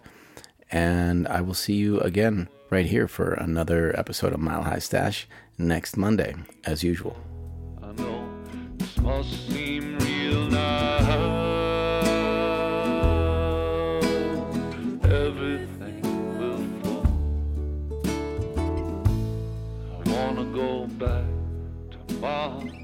[0.70, 5.26] and I will see you again right here for another episode of Mile High Stash
[5.58, 7.16] next Monday, as usual.
[7.96, 8.28] Know
[8.78, 10.98] this must seem real now.
[15.04, 16.02] Everything
[16.38, 17.06] will fall.
[19.92, 21.24] I wanna go back
[22.08, 22.79] to mom.